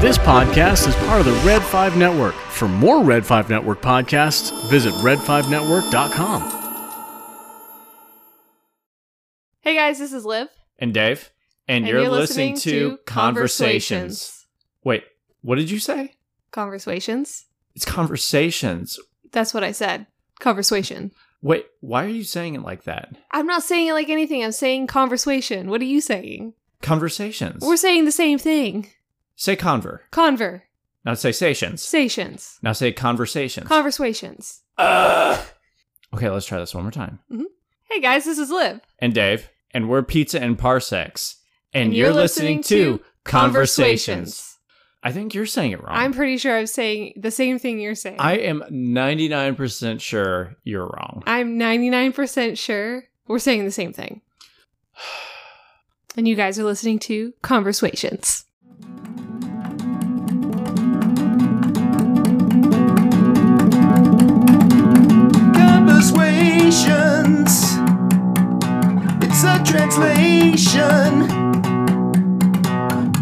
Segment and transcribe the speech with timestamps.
[0.00, 2.34] This podcast is part of the Red 5 Network.
[2.34, 6.42] For more Red 5 Network podcasts, visit red5network.com.
[9.60, 10.48] Hey guys, this is Liv.
[10.80, 11.30] And Dave.
[11.68, 14.46] And, you're, listening, to Conversations.
[14.82, 15.04] Wait,
[15.42, 16.14] what did you say?
[16.50, 17.46] Conversations.
[17.76, 18.98] It's conversations.
[19.30, 20.06] That's what I said.
[20.40, 21.12] Conversation.
[21.40, 23.14] Wait, why are you saying it like that?
[23.30, 24.42] I'm not saying it like anything.
[24.42, 25.70] I'm saying conversation.
[25.70, 26.54] What are you saying?
[26.82, 27.64] Conversations.
[27.64, 28.90] We're saying the same thing.
[29.36, 30.00] Say conver.
[30.10, 30.62] Conver.
[31.04, 31.82] Now say stations.
[31.82, 32.58] Stations.
[32.62, 33.68] Now say conversations.
[33.68, 34.62] Conversations.
[34.78, 35.38] okay,
[36.12, 37.20] let's try this one more time.
[37.30, 37.44] Mm-hmm.
[37.84, 38.80] Hey guys, this is Liv.
[38.98, 39.48] And Dave.
[39.70, 41.36] And we're Pizza and Parsecs.
[41.72, 44.56] And, you're, listening, to Conversations.
[45.02, 45.94] I think you're saying it wrong.
[45.94, 48.16] I'm pretty sure I'm saying the same thing you're saying.
[48.18, 51.22] I am 99% sure you're wrong.
[51.26, 54.22] I'm 99% sure we're saying the same thing.
[56.18, 58.45] And you guys are listening to Conversations.
[66.76, 67.78] Conversations.
[69.24, 71.26] It's a translation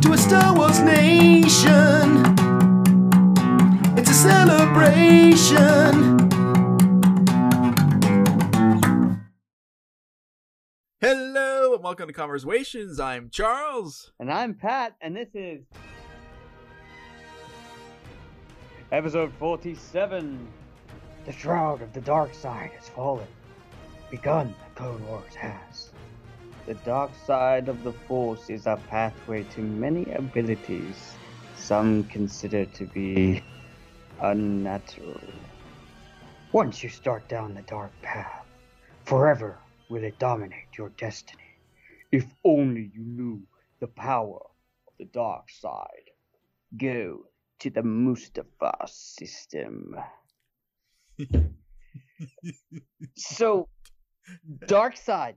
[0.00, 2.24] to a Star Wars nation.
[3.96, 6.18] It's a celebration.
[11.00, 12.98] Hello and welcome to Conversations.
[12.98, 14.10] I'm Charles.
[14.18, 15.62] And I'm Pat, and this is
[18.90, 20.44] episode 47.
[21.24, 23.28] The shroud of the dark side has fallen.
[24.14, 25.90] Begun, the Clone Wars has.
[26.66, 31.16] The dark side of the Force is a pathway to many abilities,
[31.56, 33.42] some consider to be
[34.20, 35.20] unnatural.
[36.52, 38.46] Once you start down the dark path,
[39.04, 41.58] forever will it dominate your destiny.
[42.12, 43.42] If only you knew
[43.80, 44.38] the power
[44.86, 46.10] of the dark side.
[46.76, 47.26] Go
[47.58, 49.96] to the Mustafar system.
[53.16, 53.68] so,
[54.66, 55.36] dark side.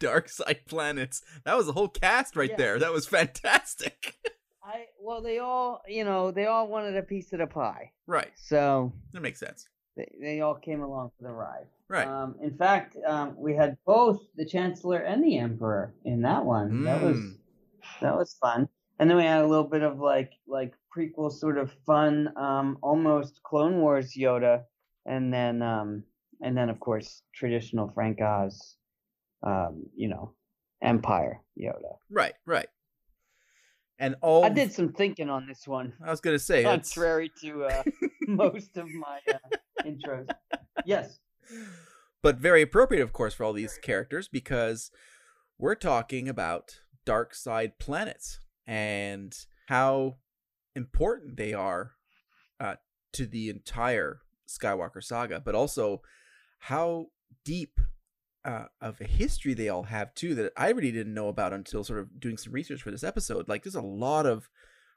[0.00, 1.20] Dark Side Planets.
[1.44, 2.56] That was a whole cast right Yeah.
[2.56, 2.78] there.
[2.78, 4.14] That was fantastic.
[4.62, 8.30] I well, they all you know they all wanted a piece of the pie, right.
[8.36, 9.66] so That makes sense.
[9.96, 11.66] they, they all came along for the ride.
[11.88, 12.06] Right.
[12.06, 16.84] Um, in fact, um, we had both the Chancellor and the Emperor in that one.
[16.84, 17.36] That was Mm.
[18.02, 18.68] that was fun.
[18.98, 22.78] And then we had a little bit of like like prequel sort of fun, um,
[22.82, 24.64] almost Clone Wars Yoda,
[25.06, 26.04] and then um,
[26.40, 28.76] and then of course traditional Frank Oz,
[29.42, 30.34] um, you know,
[30.82, 31.96] Empire Yoda.
[32.10, 32.68] right, right.
[34.00, 37.32] And all I did some thinking on this one, I was gonna say it's contrary
[37.42, 37.82] to uh,
[38.28, 40.28] most of my uh, intros.
[40.84, 41.18] Yes.
[42.22, 44.90] but very appropriate, of course, for all these characters because
[45.58, 49.34] we're talking about dark side planets and
[49.66, 50.16] how
[50.76, 51.92] important they are
[52.60, 52.76] uh,
[53.12, 56.00] to the entire Skywalker saga, but also
[56.58, 57.06] how
[57.44, 57.78] deep
[58.44, 61.84] uh, of a history they all have too that I really didn't know about until
[61.84, 63.48] sort of doing some research for this episode.
[63.48, 64.48] Like, there's a lot of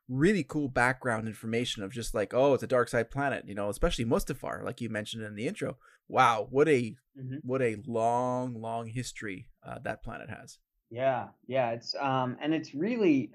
[0.07, 3.69] really cool background information of just like, oh, it's a dark side planet, you know,
[3.69, 5.77] especially Mustafar, like you mentioned in the intro.
[6.07, 10.57] Wow, what a hmm what a long, long history uh, that planet has.
[10.89, 13.31] Yeah, yeah, it's um and it's really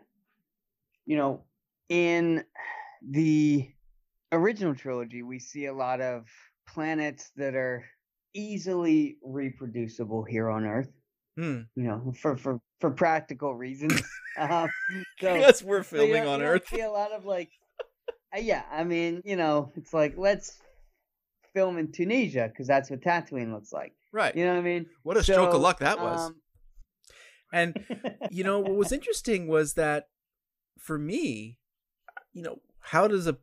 [1.07, 1.45] you know,
[1.89, 2.45] in
[3.09, 3.71] the
[4.33, 6.27] original trilogy we see a lot of
[6.69, 7.85] planets that are
[8.37, 10.91] easily reproducible here on Earth,
[11.37, 11.61] Hmm.
[11.75, 14.03] you know, for for for practical reasons.
[14.39, 14.69] um,
[15.21, 16.69] so Yes, we're so you filming on you Earth.
[16.69, 17.51] See a lot of like,
[18.35, 18.63] uh, yeah.
[18.71, 20.59] I mean, you know, it's like let's
[21.55, 23.93] film in Tunisia because that's what Tatooine looks like.
[24.13, 24.35] Right.
[24.37, 24.87] You know what I mean?
[25.03, 26.27] What a stroke of luck that was.
[26.27, 26.37] um,
[27.53, 27.85] and
[28.31, 30.09] you know what was interesting was that
[30.79, 31.59] for me,
[32.33, 33.39] you know, how does a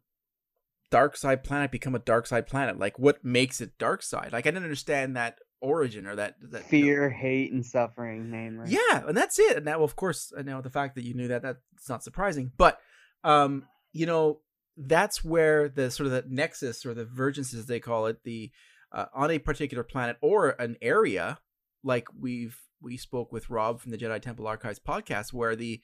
[0.94, 2.78] dark side planet become a dark side planet?
[2.78, 4.30] Like, what makes it dark side?
[4.32, 8.70] Like, I didn't understand that origin or that that fear, hate, and suffering, mainly.
[8.70, 9.58] Yeah, and that's it.
[9.58, 12.52] And now, of course, I know the fact that you knew that that's not surprising.
[12.56, 12.78] But,
[13.24, 14.42] um, you know,
[14.78, 18.52] that's where the sort of the nexus or the vergence, as they call it, the
[18.92, 21.40] uh, on a particular planet or an area,
[21.84, 25.82] like we've we spoke with Rob from the Jedi Temple Archives podcast, where the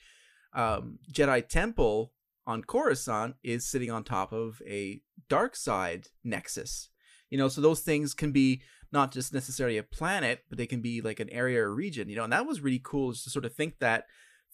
[0.54, 2.14] um, Jedi Temple
[2.50, 6.90] on Coruscant is sitting on top of a dark side nexus.
[7.30, 10.82] You know, so those things can be not just necessarily a planet, but they can
[10.82, 13.46] be like an area or region, you know, and that was really cool to sort
[13.46, 14.06] of think that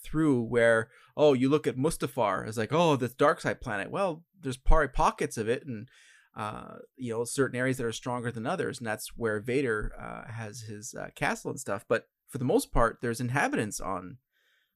[0.03, 3.89] through where, oh, you look at Mustafar as like, oh, this dark side planet.
[3.89, 5.87] Well, there's probably pockets of it and,
[6.35, 8.77] uh, you know, certain areas that are stronger than others.
[8.79, 11.85] And that's where Vader uh, has his uh, castle and stuff.
[11.87, 14.17] But for the most part, there's inhabitants on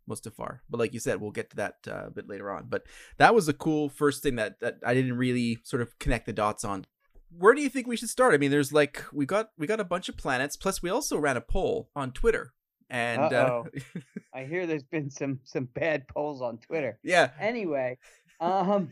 [0.09, 0.59] Mustafar.
[0.69, 2.65] But like you said, we'll get to that uh, a bit later on.
[2.67, 2.83] But
[3.17, 6.33] that was a cool first thing that that I didn't really sort of connect the
[6.33, 6.85] dots on.
[7.37, 8.33] Where do you think we should start?
[8.33, 10.57] I mean, there's like we got we got a bunch of planets.
[10.57, 12.53] Plus, we also ran a poll on Twitter,
[12.89, 13.63] and uh.
[14.33, 16.99] I hear there's been some some bad polls on Twitter.
[17.03, 17.97] yeah, Anyway,
[18.39, 18.89] um,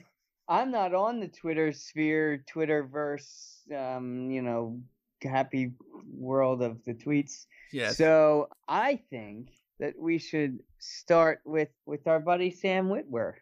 [0.48, 4.80] I'm not on the Twitter sphere, Twitterverse, um, you know,
[5.24, 5.72] happy
[6.14, 7.46] world of the tweets.
[7.72, 9.50] yes, So I think
[9.80, 13.34] that we should start with with our buddy Sam Witwer.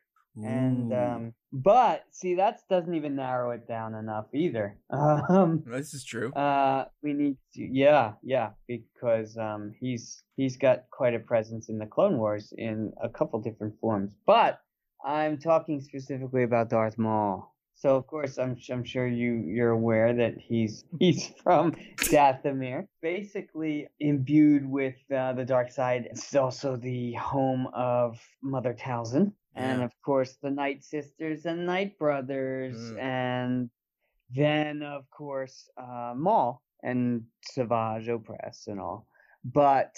[0.44, 4.78] And um, but see, that doesn't even narrow it down enough either.
[4.92, 6.34] Um, this is true.
[6.34, 11.78] uh, we need to, yeah, yeah, because um, he's he's got quite a presence in
[11.78, 14.12] the Clone Wars in a couple different forms.
[14.26, 14.60] But
[15.06, 17.55] I'm talking specifically about Darth Maul.
[17.78, 23.88] So of course, I'm I'm sure you you're aware that he's he's from Dathomir, basically
[24.00, 26.08] imbued with uh, the dark side.
[26.12, 29.34] It's also the home of Mother Talzin.
[29.58, 29.86] And Yeah.
[29.86, 33.00] of course, the Night Sisters and Night Brothers, Mm.
[33.00, 33.70] and
[34.36, 39.08] then of course uh, Maul and Savage Opress and all.
[39.44, 39.96] But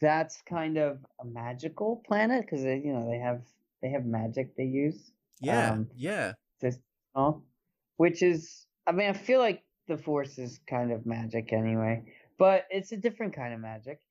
[0.00, 3.42] that's kind of a magical planet because they, you know, they have
[3.82, 5.10] they have magic they use.
[5.40, 6.78] yeah, um, yeah, This,
[7.14, 7.42] oh,
[7.96, 12.02] which is, I mean, I feel like the Force is kind of magic anyway,
[12.38, 14.00] but it's a different kind of magic.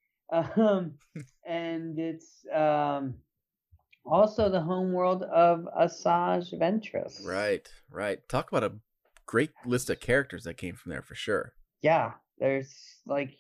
[0.58, 0.96] Um,
[1.46, 3.16] and it's um
[4.06, 7.26] also the home world of Asajj Ventress.
[7.26, 8.20] right, right.
[8.28, 8.74] Talk about a
[9.26, 11.54] great list of characters that came from there for sure.
[11.82, 12.74] yeah there's
[13.06, 13.32] like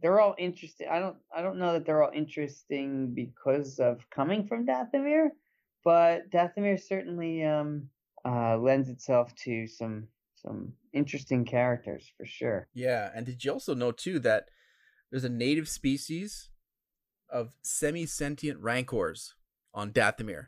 [0.00, 4.46] they're all interesting i don't i don't know that they're all interesting because of coming
[4.46, 5.28] from dathomir
[5.84, 7.88] but dathomir certainly um
[8.24, 13.74] uh lends itself to some some interesting characters for sure Yeah, and did you also
[13.74, 14.48] know too that
[15.10, 16.50] there's a native species
[17.30, 19.34] of semi-sentient rancors
[19.74, 20.46] on Dathomir?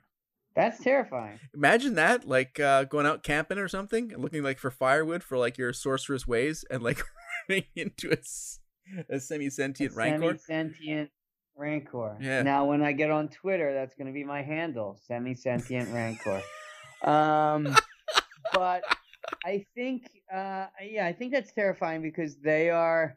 [0.55, 4.71] that's terrifying Imagine that, like uh, going out camping or something, and looking like for
[4.71, 7.03] firewood for like your sorceress ways, and like
[7.49, 8.17] running into
[9.09, 10.38] a semi-sentient rancor.
[10.38, 11.11] Semi-sentient
[11.56, 12.43] rancor Yeah.
[12.43, 16.43] now when i get on twitter that's going to be my handle semi-sentient rancor
[17.04, 17.74] um
[18.52, 18.82] but
[19.44, 23.16] I think, uh, yeah, I think that's terrifying because they are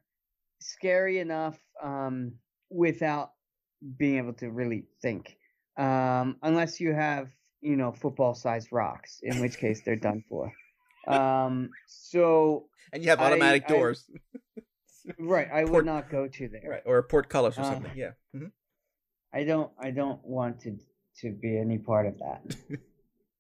[0.62, 2.34] scary enough um,
[2.70, 3.32] without
[3.98, 5.38] being able to really think,
[5.78, 7.28] um, unless you have,
[7.62, 10.52] you know, football-sized rocks, in which case they're done for.
[11.08, 14.10] Um, so, And you have automatic I- doors,
[15.20, 16.70] right, I would not go to there.
[16.70, 17.92] right, or portcullis or Uh, something.
[17.96, 18.52] Yeah, Mhm.
[19.34, 20.78] I don't, I don't want to
[21.22, 22.56] to be any part of that.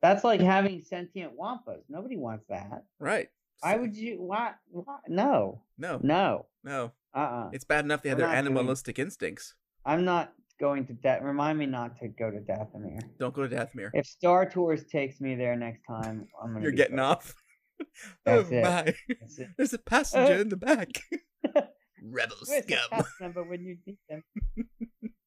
[0.02, 1.82] That's like having sentient wampas.
[1.90, 2.84] Nobody wants that.
[3.00, 3.28] right.
[3.62, 4.22] Why would you?
[4.22, 4.52] Why?
[4.70, 4.98] why?
[5.08, 6.46] No, No, no.
[6.64, 6.92] no.
[7.16, 7.50] Uh-uh.
[7.54, 9.56] It's bad enough they have We're their not doing- animalistic instincts.
[9.84, 11.24] I'm not going to that.
[11.24, 13.00] Remind me not to go to Dathomir.
[13.18, 13.90] Don't go to Dathomir.
[13.94, 16.62] If Star Tours takes me there next time, I'm gonna.
[16.64, 17.34] You're getting off.
[18.26, 18.64] Oh, That's oh it.
[18.64, 18.94] my!
[19.22, 19.48] That's it.
[19.56, 20.90] There's a uh, passenger in the back.
[22.04, 22.90] Rebel Where's the scum.
[22.90, 24.24] pass number when you need them?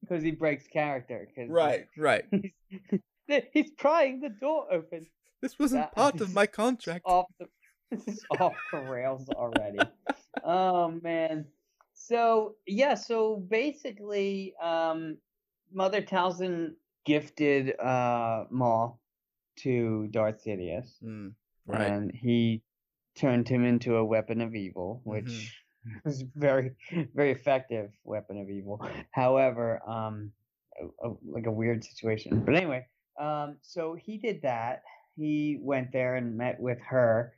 [0.01, 1.29] Because he breaks character.
[1.37, 2.25] Cause Right, right.
[3.53, 5.07] He's, prying the door open.
[5.43, 7.03] This wasn't That- part of my contract.
[7.05, 7.47] off the
[7.91, 9.79] this is off the rails already.
[10.45, 11.47] oh man.
[11.95, 15.19] So yeah, so basically, um
[15.73, 16.75] Mother Talzin
[17.05, 19.01] gifted uh Maul
[19.61, 21.33] to Darth Sidious, Mm,
[21.67, 21.81] right.
[21.91, 22.63] and he
[23.17, 25.99] turned him into a weapon of evil, which Mm-hmm.
[26.05, 26.73] was very
[27.15, 28.87] very effective weapon of evil.
[29.13, 30.33] However, um
[30.81, 32.45] a, a- like a weird situation.
[32.45, 32.87] But anyway,
[33.19, 34.83] um so he did that.
[35.17, 37.33] He went there and met with her.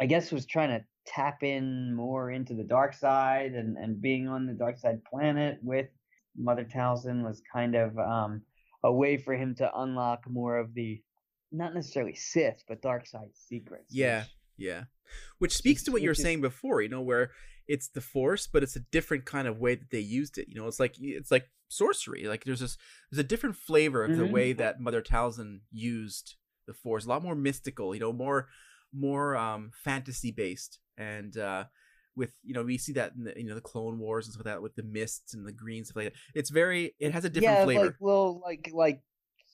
[0.00, 4.28] I guess was trying to tap in more into the dark side and and being
[4.28, 5.88] on the dark side planet with
[6.36, 8.42] Mother Talzin was kind of um
[8.84, 11.02] a way for him to unlock more of the
[11.52, 13.94] not necessarily Sith, but dark side secrets.
[13.94, 14.20] Yeah.
[14.20, 14.84] which- Yeah.
[15.38, 17.30] Which speaks to what you were is- saying before, you know, where
[17.68, 20.48] it's the force, but it's a different kind of way that they used it.
[20.48, 22.24] You know, it's like it's like sorcery.
[22.24, 22.76] Like there's this
[23.10, 24.32] there's a different flavor of the Mhm.
[24.32, 26.36] way that Mother Talzin used
[26.66, 27.04] the force.
[27.04, 28.48] A lot more mystical, you know, more
[28.92, 30.78] more um fantasy based.
[30.96, 31.64] And uh
[32.14, 34.44] with you know, we see that in the you know the Clone Wars and stuff
[34.46, 36.18] like that with the mists and the greens stuff like that.
[36.34, 37.84] It's very it has a different yeah, flavor.
[37.86, 39.02] like little like like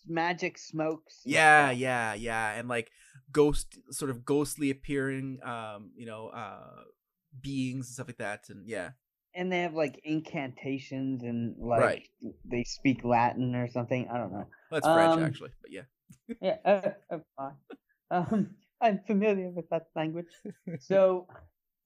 [0.06, 1.20] magic smokes.
[1.24, 2.90] yeah yeah yeah and like
[3.30, 6.82] ghost sort of ghostly appearing um you know uh
[7.42, 8.90] beings and stuff like that and yeah
[9.34, 12.08] And they have like incantations and like Right.
[12.44, 14.08] they speak Latin or something.
[14.08, 14.46] I don't know.
[14.70, 15.82] well, that's french Um, actually but yeah
[16.40, 17.50] Yeah, uh, uh,
[18.10, 20.26] um, I'm familiar with that language.
[20.80, 21.26] So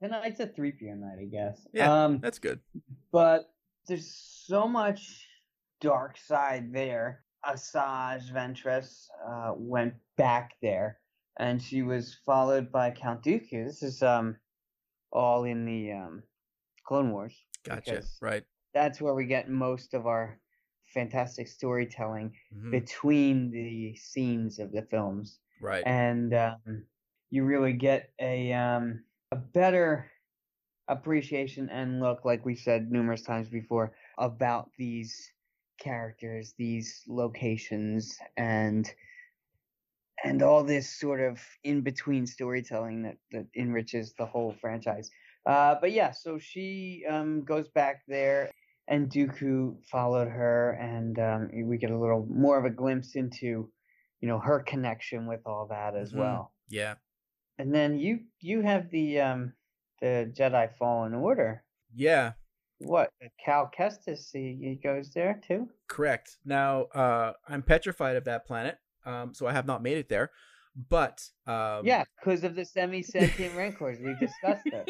[0.02, 1.00] tonight's a three p.m.
[1.00, 1.66] night, I guess.
[1.72, 2.60] Yeah, Um, that's good
[3.12, 3.52] but
[3.86, 4.14] there's
[4.46, 5.26] so much
[5.80, 7.24] dark side there.
[7.44, 10.98] Asajj Ventress uh, went back there,
[11.38, 13.66] and she was followed by Count Dooku.
[13.66, 14.36] This is um
[15.12, 16.22] all in the um,
[16.92, 17.42] Clone Wars.
[17.64, 18.02] Gotcha.
[18.20, 18.44] Right.
[18.74, 20.38] That's where we get most of our
[20.84, 22.70] fantastic storytelling Mhm.
[22.70, 25.86] between the scenes of the films, Right.
[25.86, 26.84] and um,
[27.30, 30.12] you really get a um, a better
[30.86, 35.32] appreciation and look, like we said numerous times before, about these
[35.78, 38.94] characters, these locations, and
[40.22, 45.10] and all this sort of in between storytelling that that enriches the whole franchise.
[45.46, 48.50] Uh, but yeah, so she um, goes back there,
[48.88, 53.70] and Dooku followed her, and um, we get a little more of a glimpse into,
[54.20, 56.18] you know, her connection with all that as Mhm.
[56.18, 56.52] well.
[56.68, 56.94] yeah.
[57.58, 59.52] And then you you have the um
[60.00, 61.62] the Jedi Fallen Order.
[61.94, 62.32] Yeah.
[62.78, 63.10] What
[63.44, 64.30] Cal Kestis?
[64.32, 65.68] He, he goes there too.
[65.86, 66.38] Correct.
[66.44, 70.30] Now, uh, I'm petrified of that planet, um, so I have not made it there.
[70.88, 73.98] But um, yeah, because of the semi-sentient rancors.
[74.00, 74.86] We discussed this.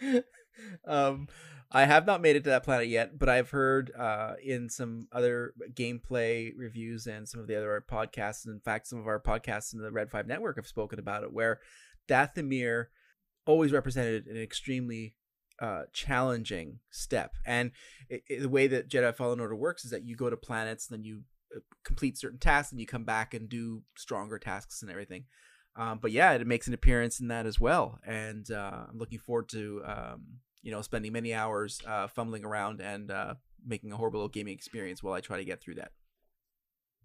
[0.86, 1.28] um,
[1.72, 5.06] I have not made it to that planet yet, but I've heard uh, in some
[5.12, 9.20] other gameplay reviews and some of the other podcasts, and in fact, some of our
[9.20, 11.60] podcasts in the Red Five Network have spoken about it, where
[12.08, 12.86] Dathomir
[13.46, 15.14] always represented an extremely
[15.60, 17.34] uh, challenging step.
[17.46, 17.70] And
[18.08, 20.86] it, it- the way that Jedi Fallen Order works is that you go to planets,
[20.88, 21.22] then you
[21.54, 25.24] uh, complete certain tasks, and you come back and do stronger tasks and everything.
[25.76, 29.18] Um, but yeah, it makes an appearance in that as well, and uh, I'm looking
[29.18, 30.22] forward to um,
[30.62, 33.34] you know spending many hours uh, fumbling around and uh,
[33.64, 35.92] making a horrible little gaming experience while I try to get through that.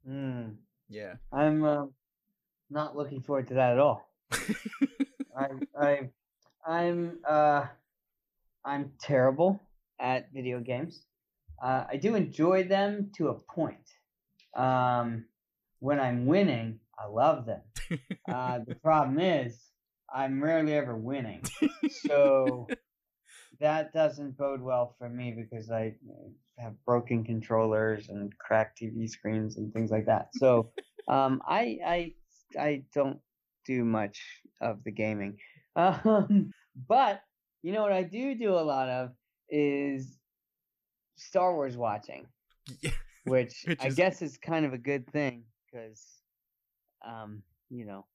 [0.05, 0.49] Hmm.
[0.89, 1.15] Yeah.
[1.31, 1.85] I'm uh,
[2.69, 4.09] not looking forward to that at all.
[5.37, 5.47] I
[5.79, 6.09] I
[6.65, 7.65] I'm uh
[8.63, 9.61] I'm terrible
[9.99, 11.03] at video games.
[11.63, 13.77] Uh, I do enjoy them to a point.
[14.55, 15.25] Um,
[15.79, 17.61] when I'm winning, I love them.
[18.27, 19.59] Uh, the problem is
[20.13, 21.43] I'm rarely ever winning,
[21.89, 22.67] so
[23.59, 26.29] that doesn't bode well for me because I uh,
[26.63, 30.29] have broken controllers and cracked TV screens and things like that.
[30.35, 30.71] So
[31.07, 32.13] um, I I
[32.59, 33.19] I don't
[33.65, 34.21] do much
[34.61, 35.37] of the gaming.
[35.77, 36.51] Um,
[36.87, 37.21] but
[37.61, 39.11] you know what I do do a lot of
[39.49, 40.17] is
[41.17, 42.27] Star Wars watching,
[42.81, 42.91] Yeah.
[43.25, 46.01] which, Which I is- guess is kind of a good thing because,
[47.05, 48.05] um, you know,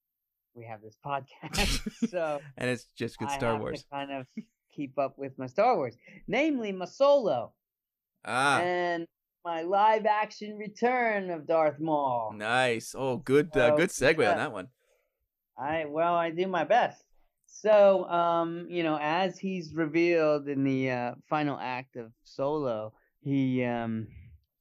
[0.55, 1.81] we have this podcast,
[2.11, 3.85] so and it's just good Star Wars.
[3.93, 4.27] kind of
[4.75, 7.53] keep up with my Star Wars, namely my Solo
[8.25, 9.07] Ah, and
[9.45, 12.33] my live action return of Darth Maul.
[12.37, 12.95] nice.
[12.97, 13.57] Oh, good.
[13.57, 14.33] Uh, good segue yeah.
[14.33, 14.69] on that one.
[15.59, 17.03] I well, I do my best.
[17.47, 23.65] So, um, you know, as he's revealed in the uh, final act of Solo, he
[23.65, 24.07] um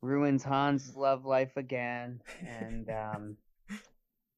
[0.01, 3.38] ruins Han's love life again, and um,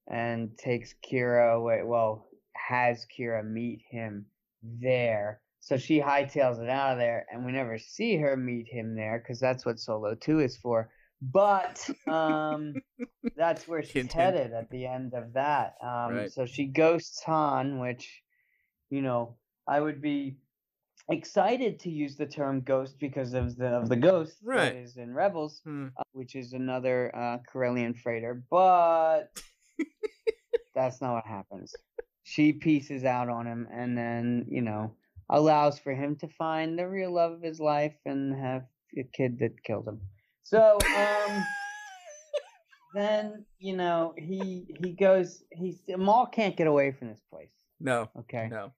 [0.09, 1.81] and takes Kira away.
[1.83, 4.25] Well, has Kira meet him
[4.63, 5.41] there.
[5.59, 9.19] So she hightails it out of there, and we never see her meet him there
[9.19, 10.89] because that's what Solo Two is for.
[11.21, 12.73] But um,
[13.37, 14.35] that's where she's Hint, hint.
[14.35, 15.75] headed at the end of that.
[15.83, 16.31] Um, Right.
[16.31, 18.23] So she ghosts Han, which,
[18.89, 19.35] you know,
[19.67, 20.37] I would be
[21.09, 24.73] excited to use the term ghost because of the of the ghost Right.
[24.73, 25.87] that is in Rebels, Hmm.
[25.95, 28.43] uh, which is another uh, Corellian freighter.
[28.49, 29.29] But
[30.75, 31.73] that's not what happens.
[32.23, 34.95] She pieces out on him, and then you know
[35.29, 38.63] allows for him to find the real love of his life and have
[38.97, 39.99] a kid that killed him.
[40.43, 41.45] So um,
[42.93, 45.43] then you know he he goes.
[45.51, 47.49] He Maul can't get away from this place.
[47.79, 48.47] No, Okay.
[48.49, 48.71] no.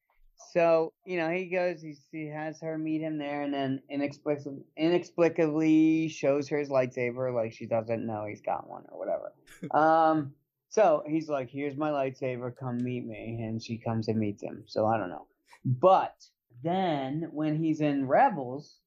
[0.52, 1.82] So you know he goes.
[1.82, 7.34] He he has her meet him there, and then inexplicably inexplicably shows her his lightsaber,
[7.34, 9.34] like she doesn't know he's got one or whatever.
[9.78, 10.34] um.
[10.74, 12.52] So he's like, "Here's my lightsaber.
[12.58, 14.64] Come meet me," and she comes and meets him.
[14.66, 15.28] So I don't know.
[15.64, 16.16] But
[16.64, 18.80] then when he's in Rebels,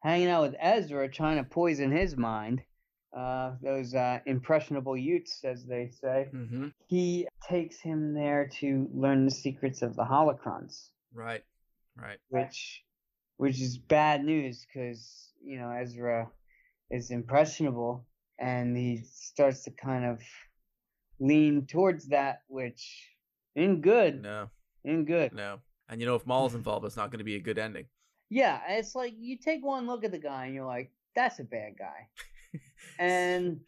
[0.00, 2.62] hanging out with Ezra, trying to poison his mind,
[3.14, 6.68] uh, those uh, impressionable Utes, as they say, Mm-hmm.
[6.86, 11.44] he takes him there to learn the secrets of the holocrons Right,
[11.96, 12.18] right.
[12.30, 12.82] which
[13.36, 16.30] which is bad news because you know Ezra
[16.90, 18.06] is impressionable
[18.38, 20.22] and he starts to kind of
[21.18, 23.10] lean towards that which
[23.54, 24.50] in good No,
[24.84, 25.32] in good.
[25.32, 25.60] No.
[25.88, 27.86] And you know, if Maul's involved, it's not going to be a good ending.
[28.28, 31.44] yeah it's like you take one look at the guy and you're like that's a
[31.44, 32.08] bad guy.
[32.98, 33.60] And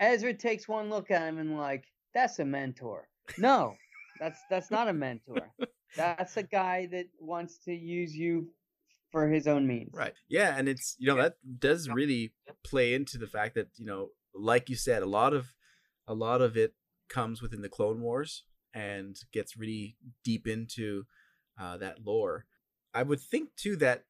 [0.00, 3.08] Ezra takes one look at him and like that's a mentor.
[3.38, 3.74] No
[4.18, 5.50] that's that's not a mentor.
[5.96, 8.48] That's a guy that wants to use you
[9.10, 9.90] for his own means.
[9.94, 10.14] Right.
[10.28, 12.32] Yeah, and it's you know that does really
[12.64, 15.52] play into the fact that you know like you said, a lot of
[16.06, 16.74] a lot of it
[17.08, 18.44] comes within the Clone Wars
[18.74, 21.04] and gets really deep into
[21.60, 22.46] uh, that lore.
[22.94, 24.04] I would think too that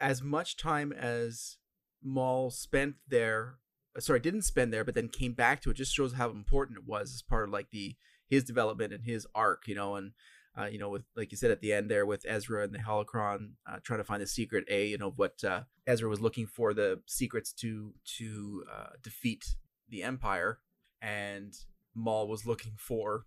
[0.00, 1.56] as much time as
[2.02, 3.56] Maul spent there,
[3.96, 6.78] uh, sorry, didn't spend there, but then came back to it, just shows how important
[6.78, 7.94] it was as part of like the
[8.28, 10.12] his development and his arc, you know, and
[10.58, 12.78] uh, you know, with like you said at the end there with Ezra and the
[12.78, 16.46] Holocron uh, trying to find the secret A, you know, what uh, Ezra was looking
[16.46, 19.44] for the secrets to to uh, defeat
[19.88, 20.58] the Empire,
[21.02, 21.54] and
[21.94, 23.26] Maul was looking for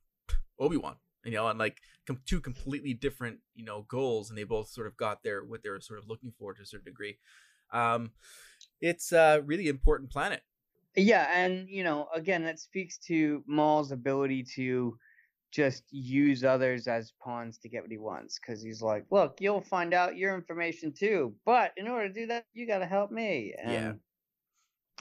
[0.58, 4.44] Obi Wan, you know, and like com- two completely different you know goals, and they
[4.44, 7.18] both sort of got there what they're sort of looking for to a certain degree.
[7.72, 8.12] Um,
[8.82, 10.42] it's a really important planet.
[10.96, 14.98] Yeah, and you know, again, that speaks to Maul's ability to
[15.52, 19.62] just use others as pawns to get what he wants because he's like, look, you'll
[19.62, 23.12] find out your information too, but in order to do that, you got to help
[23.12, 23.54] me.
[23.58, 23.94] And Yeah.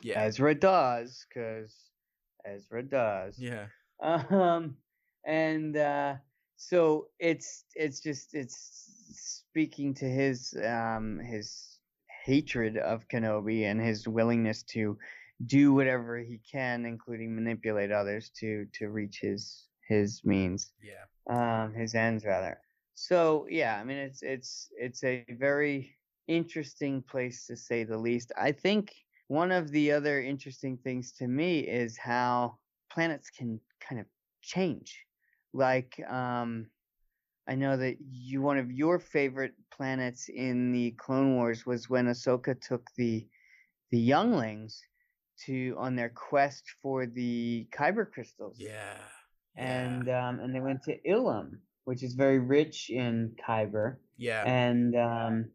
[0.02, 1.75] Yeah, Ezra does because
[2.44, 3.38] Ezra does.
[3.38, 3.66] yeah,
[4.00, 4.76] Um,
[5.26, 6.14] and uh,
[6.56, 11.78] so it's it's just it's speaking to his um his
[12.24, 14.98] hatred of Kenobi and his willingness to
[15.46, 21.64] do whatever he can, including manipulate others to to reach his his means yeah.
[21.64, 22.58] um his ends rather
[22.94, 25.94] so yeah i mean it's it's it's a very
[26.26, 28.92] interesting place to say the least i think
[29.34, 32.56] one of the other interesting things to me is how
[32.92, 34.06] planets can kind of
[34.42, 34.90] change
[35.52, 36.66] like um
[37.48, 42.06] i know that you one of your favorite planets in the clone wars was when
[42.06, 43.26] ahsoka took the
[43.90, 44.82] the younglings
[45.44, 48.98] to on their quest for the kyber crystals Yeah.
[49.56, 54.42] and um, and they went to Ilum, which is very rich in Kyber, yeah.
[54.44, 55.50] and um,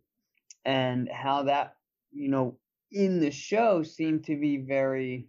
[0.66, 1.76] and how that
[2.12, 2.59] you know
[2.92, 5.28] in the show seem to be very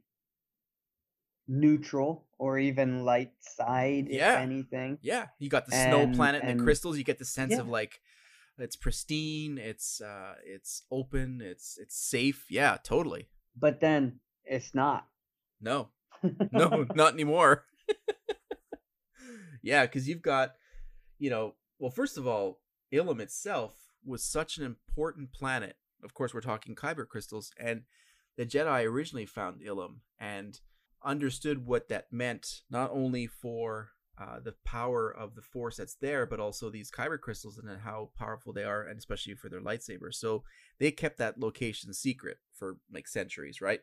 [1.48, 4.34] neutral or even light side, Yeah.
[4.34, 4.98] if anything.
[5.02, 6.96] Yeah, you got the snow planet and, and- the crystals.
[6.96, 7.60] You get the sense Yeah.
[7.60, 8.00] of like
[8.58, 12.46] it's pristine, it's uh, it's open, it's it's safe.
[12.50, 13.28] Yeah, totally.
[13.56, 15.06] But then it's not.
[15.60, 15.90] No,
[16.52, 17.64] no, not anymore.
[19.62, 20.54] yeah, because you've got,
[21.18, 22.60] you know, well, first of all,
[22.92, 25.76] Ilum itself was such an important planet.
[26.02, 27.82] Of course, we're talking Kyber crystals, and
[28.36, 30.60] the Jedi originally found Ilum and
[31.04, 36.26] understood what that meant, not only for uh, the power of the Force that's there,
[36.26, 40.14] but also these Kyber crystals and how powerful they are, and especially for their lightsabers.
[40.14, 40.44] So
[40.78, 43.80] they kept that location secret for like centuries, right?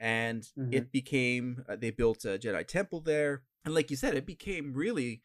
[0.00, 0.72] and Mhm.
[0.74, 4.72] it became uh, they built a Jedi temple there, and like you said, it became
[4.72, 5.22] really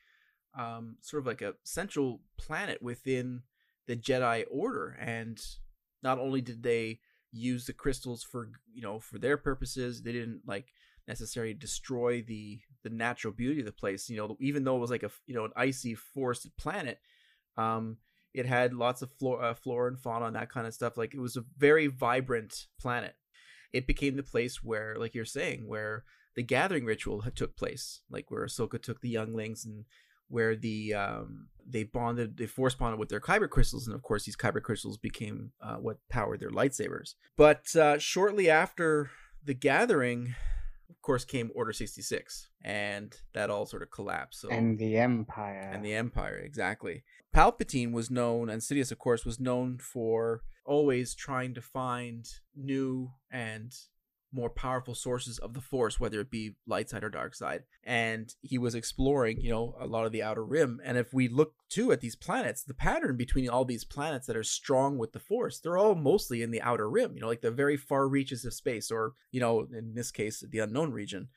[0.53, 3.43] um, sort of like a central planet within
[3.87, 4.97] the Jedi Order.
[4.99, 5.39] And
[6.05, 6.99] not only did they
[7.33, 10.67] use the crystals for you know for their purposes, they didn't like
[11.07, 14.09] necessarily destroy the the natural beauty of the place.
[14.09, 16.99] You know, even though it was like a you know an icy forested planet,
[17.57, 17.97] um,
[18.33, 20.95] it had lots of flora, uh, flora and fauna and that kind of stuff.
[20.95, 23.15] Like it was a very vibrant planet
[23.75, 26.05] it became the place where, like you're saying, where
[26.37, 29.83] the gathering ritual took place, like where Ahsoka took the younglings and
[30.27, 34.25] where the um, they bonded, they force bonded with their kyber crystals, and of course
[34.25, 37.15] these kyber crystals became uh, what powered their lightsabers.
[37.35, 39.09] But uh, shortly after
[39.43, 40.35] the gathering,
[40.89, 44.41] of course, came Order sixty six, and that all sort of collapsed.
[44.41, 45.71] So and the Empire.
[45.73, 47.03] and the Empire, exactly.
[47.35, 53.11] Palpatine was known, and Sidious, of course, was known for always trying to find new
[53.29, 53.73] and
[54.35, 57.63] more powerful sources of the Force, whether it be light side or dark side.
[57.83, 60.81] And he was exploring, you know, a lot of the outer rim.
[60.83, 64.37] And if we look too at these planets, the pattern between all these planets that
[64.37, 67.41] are strong with the Force, they're all mostly in the outer rim, you know, like
[67.41, 71.29] the very far reaches of space, or, you know, in this case, the unknown region.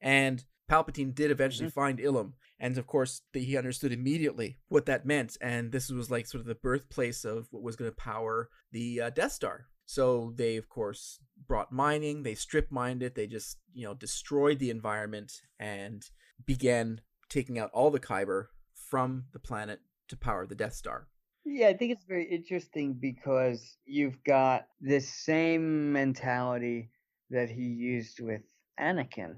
[0.00, 5.04] And Palpatine did eventually find Ilum, and of course, the, he understood immediately what that
[5.04, 5.36] meant.
[5.40, 9.00] And this was like sort of the birthplace of what was going to power the
[9.00, 9.66] uh, Death Star.
[9.92, 12.22] So they, of course, brought mining.
[12.22, 13.14] They strip mined it.
[13.14, 16.02] They just, you know, destroyed the environment and
[16.46, 21.08] began taking out all the Kyber from the planet to power the Death Star.
[21.44, 26.88] Yeah, I think it's very interesting because you've got this same mentality
[27.28, 28.40] that he used with
[28.80, 29.36] Anakin.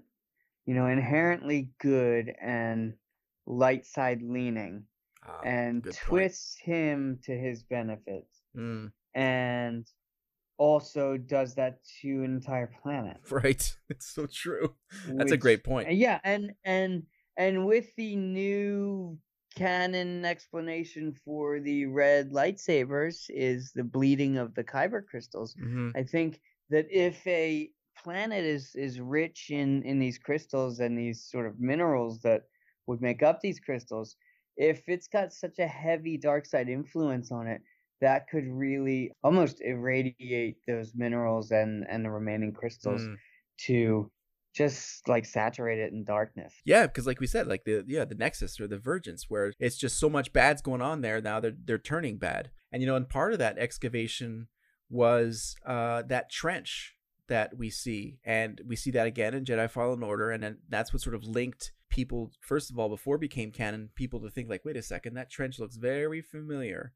[0.67, 2.95] You know, inherently good and
[3.45, 4.85] light side leaning,
[5.27, 6.07] Ah, and good point.
[6.07, 9.85] twists him to his benefits, Mm, and
[10.59, 13.19] also does that to an entire planet.
[13.31, 13.77] right.
[13.89, 14.75] It's so true.
[15.07, 15.93] That's a great point.
[15.93, 17.05] Yeah, and and
[17.37, 19.19] and with the new
[19.57, 25.55] canon explanation for the red lightsabers is the bleeding of the kyber crystals.
[25.55, 26.41] hmm I think
[26.71, 27.71] that if a
[28.03, 32.43] planet is is rich in in these crystals and these sort of minerals that
[32.87, 34.17] would make up these crystals,
[34.57, 37.63] if it's got such a heavy dark side influence on it,
[38.01, 43.17] that could really almost irradiate those minerals and and the remaining crystals Mm.
[43.67, 44.11] to
[44.55, 46.55] just like saturate it in darkness.
[46.65, 49.77] Yeah, because like we said, like the yeah the Nexus or the Vergence, where it's
[49.77, 51.41] just so much bad's going on there now.
[51.41, 54.49] They're they're turning bad, and you know, and part of that excavation
[54.91, 56.95] was uh that trench
[57.27, 60.93] that we see, and we see that again in Jedi Fallen Order, and then that's
[60.93, 64.49] what sort of linked people first of all before it became canon people to think
[64.49, 66.93] like wait a second that trench looks very familiar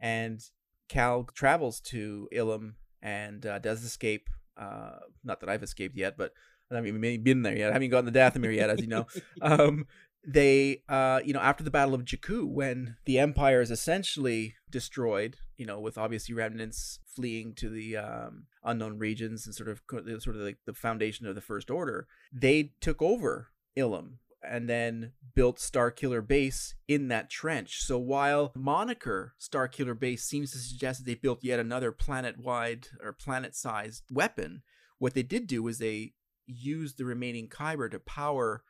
[0.00, 0.40] and
[0.88, 6.32] cal travels to ilum and uh, does escape uh not that i've escaped yet but
[6.70, 7.70] i haven't even been there yet.
[7.70, 9.06] I haven't gotten the dathomir yet as you know.
[9.42, 9.86] Um
[10.26, 15.36] they uh you know after the battle of jakku when the empire is essentially destroyed
[15.56, 19.82] you know with obviously remnants fleeing to the um unknown regions and sort of
[20.22, 24.14] sort of like the foundation of the first order they took over ilum
[24.48, 27.80] and then built Starkiller Base in that trench.
[27.82, 33.12] So while moniker Starkiller Base seems to suggest that they built yet another planet-wide or
[33.12, 34.62] planet-sized weapon,
[34.98, 36.12] what they did do was they
[36.46, 38.62] used the remaining kyber to power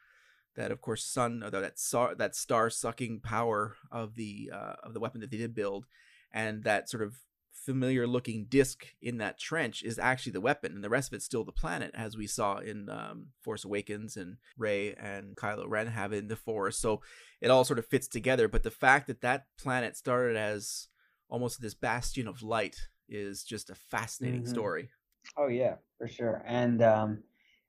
[0.57, 5.21] that, of course, sun that star, that star-sucking power of the uh, of the weapon
[5.21, 5.87] that they did build,
[6.33, 7.17] and that sort of
[7.55, 11.25] familiar looking disc in that trench is actually the weapon and the rest of it's
[11.25, 15.87] still the planet as we saw in um, force awakens and rey and kylo ren
[15.87, 17.01] have it in the forest so
[17.41, 20.89] it all sort of fits together but the fact that that planet started as
[21.29, 22.77] almost this bastion of light
[23.09, 24.49] is just a fascinating Mhm.
[24.49, 24.91] story
[25.37, 26.43] Oh yeah, for sure.
[26.47, 27.23] And um,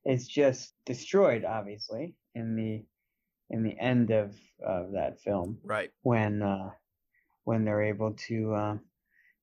[0.03, 2.85] it's just destroyed, obviously, in the
[3.49, 6.71] in the end of of that film right when uh,
[7.43, 8.81] when they're able to um,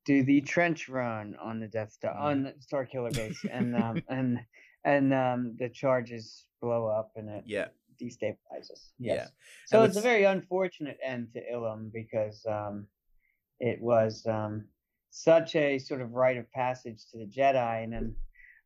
[0.04, 4.02] do the trench run on the Death Star on the Star Killer base, and um,
[4.08, 4.38] and
[4.84, 7.66] and um, the charges blow up and it yeah
[8.02, 8.90] destabilizes.
[8.98, 9.26] Yeah.
[9.66, 12.86] So And it's a very unfortunate end to Ilum because um,
[13.60, 14.64] it was um,
[15.10, 18.16] such a sort of rite of passage to the Jedi and then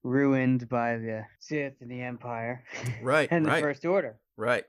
[0.03, 2.65] ruined by the Sith and the Empire
[3.03, 4.19] right and the right First Order.
[4.37, 4.65] Right.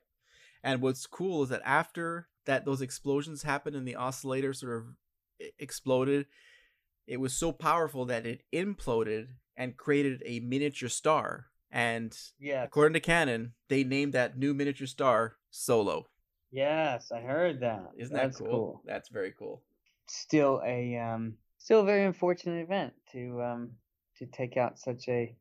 [0.63, 4.85] And what's cool is that after that those explosions happened and the oscillator sort of
[5.59, 6.25] exploded,
[7.07, 11.47] it was so powerful that it imploded and created a miniature star.
[11.71, 12.63] And Yeah.
[12.63, 16.07] according to canon, they named that new miniature star Solo.
[16.51, 17.91] Yes, I heard that.
[17.97, 18.81] Isn't That's that cool?
[18.85, 19.63] That's very cool.
[20.07, 23.71] Still a um, still a very unfortunate event to um,
[24.17, 25.35] to take out such a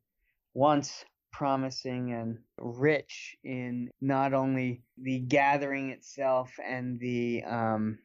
[0.53, 7.99] once promising and rich in not only the gathering itself and the um,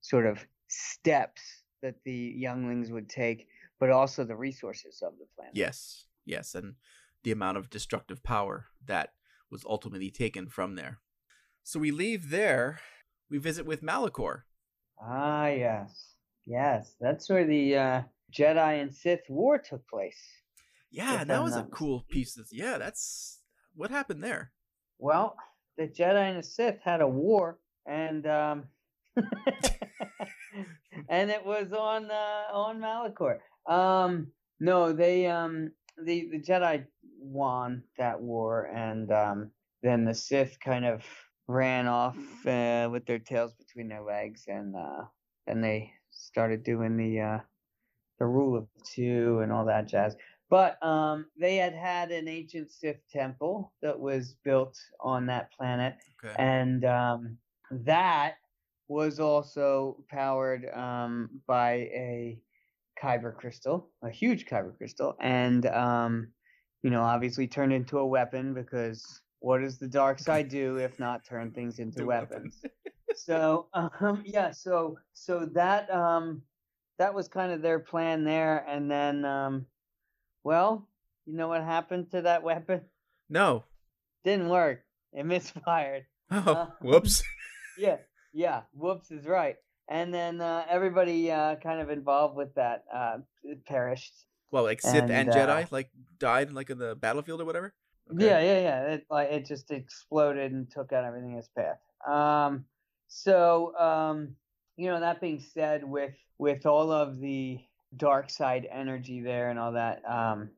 [0.00, 3.46] sort of steps that the younglings would take,
[3.78, 5.54] but also the resources of the planet.
[5.54, 6.04] Yes.
[6.28, 6.74] Yes, and
[7.24, 9.14] the amount of destructive power that
[9.50, 10.98] was ultimately taken from there.
[11.64, 12.80] So we leave there.
[13.30, 14.42] We visit with Malachor.
[15.02, 16.14] Ah, yes,
[16.46, 20.18] yes, that's where the uh, Jedi and Sith war took place.
[20.90, 22.36] Yeah, that I'm was a cool piece.
[22.36, 23.40] Of, yeah, that's
[23.74, 24.52] what happened there.
[24.98, 25.36] Well,
[25.78, 28.64] the Jedi and the Sith had a war, and um,
[31.08, 33.38] and it was on uh, on Malachor.
[33.66, 34.28] Um,
[34.60, 35.72] no, they um,
[36.04, 36.84] the the Jedi
[37.20, 39.50] won that war, and um,
[39.82, 41.04] then the Sith kind of
[41.46, 45.04] ran off uh, with their tails between their legs, and uh,
[45.46, 47.38] then they started doing the uh,
[48.18, 50.16] the rule of two and all that jazz.
[50.50, 55.96] But um, they had had an ancient Sith temple that was built on that planet,
[56.24, 56.34] Okay.
[56.38, 57.36] and um,
[57.70, 58.36] that
[58.88, 62.38] was also powered um, by a
[63.02, 66.28] kyber crystal, a huge kyber crystal, and um,
[66.82, 70.98] you know, obviously turned into a weapon because what does the dark side do if
[70.98, 72.62] not turn things into weapons?
[73.14, 76.42] so um, yeah, so so that um,
[76.98, 79.66] that was kind of their plan there, and then um,
[80.44, 80.88] well,
[81.26, 82.80] you know what happened to that weapon?
[83.28, 83.64] No.
[84.24, 84.82] Didn't work.
[85.12, 86.06] It misfired.
[86.30, 87.22] Oh, Uh, whoops.
[87.78, 87.98] Yeah,
[88.32, 88.62] yeah.
[88.72, 89.56] Whoops is right.
[89.88, 93.18] And then uh, everybody uh, kind of involved with that uh,
[93.66, 94.12] perished.
[94.50, 97.74] Well, like Sith and, And, uh, Jedi, like died like in the battlefield or whatever.
[98.12, 98.26] Okay.
[98.26, 98.82] Yeah, yeah, yeah.
[98.94, 101.78] It like it just exploded and took out everything in its path.
[102.06, 102.64] Um,
[103.08, 104.36] so um,
[104.76, 107.58] you know, that being said, with with all of the
[107.96, 110.50] dark side energy there and all that, um,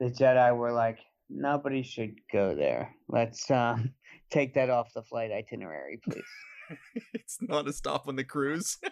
[0.00, 2.94] the Jedi were like, nobody should go there.
[3.08, 3.92] Let's um,
[4.30, 6.22] take that off the flight itinerary, please.
[7.14, 8.78] it's not a stop on the cruise.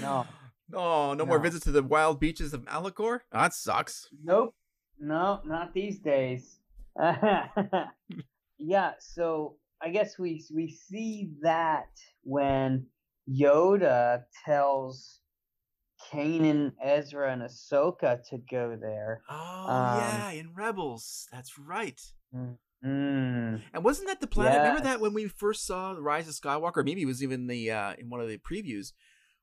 [0.00, 0.26] No.
[0.68, 3.20] No, no more visits to the wild beaches of Malachor.
[3.32, 4.08] Oh, that sucks.
[4.24, 4.54] Nope.
[4.98, 6.58] no, not these days.
[8.58, 11.88] yeah, so I guess we we see that
[12.24, 12.86] when
[13.30, 15.20] Yoda tells
[16.12, 19.22] Kanan, Ezra, and Ahsoka to go there.
[19.30, 21.28] Oh Um, yeah, in Rebels.
[21.32, 22.00] That's right.
[22.84, 24.58] Mm, And wasn't that the planet?
[24.58, 26.84] Remember that when we first saw the Rise of Skywalker?
[26.84, 28.92] Maybe it was even the uh, in one of the previews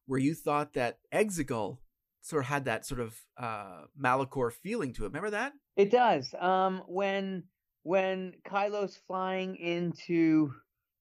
[0.05, 1.79] where you thought that Exegol
[2.21, 5.07] sort of had that sort of uh, Malachor feeling to it.
[5.07, 5.53] Remember that?
[5.75, 6.33] it does.
[6.39, 7.43] Um, when
[7.83, 10.53] when Kylo's flying into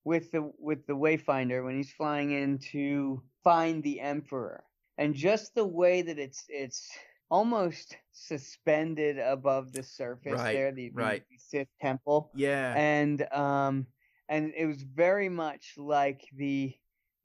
[0.04, 4.64] with the with the Wayfinder, when he's flying in to find the Emperor,
[4.98, 6.88] and just the way that it's it's
[7.30, 11.22] almost suspended above the surface Right, there, the, right.
[11.30, 12.30] the Sith temple.
[12.34, 12.74] Yeah.
[12.76, 13.86] and um
[14.28, 16.74] and it was very much like the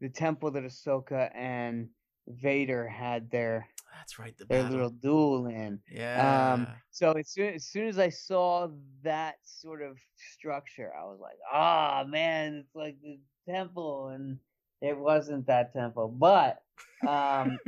[0.01, 1.89] the temple that Ahsoka and
[2.27, 4.37] Vader had their That's right.
[4.37, 4.77] The their battle.
[4.77, 5.79] little duel in.
[5.91, 6.53] yeah.
[6.53, 8.69] Um, so as soon as soon as I saw
[9.03, 13.19] that sort of structure, I was like, ah man, it's like the
[13.51, 14.37] temple, and
[14.81, 16.63] it wasn't that temple, but
[17.07, 17.59] um,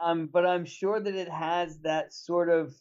[0.00, 2.74] um, but I'm sure that it has that sort of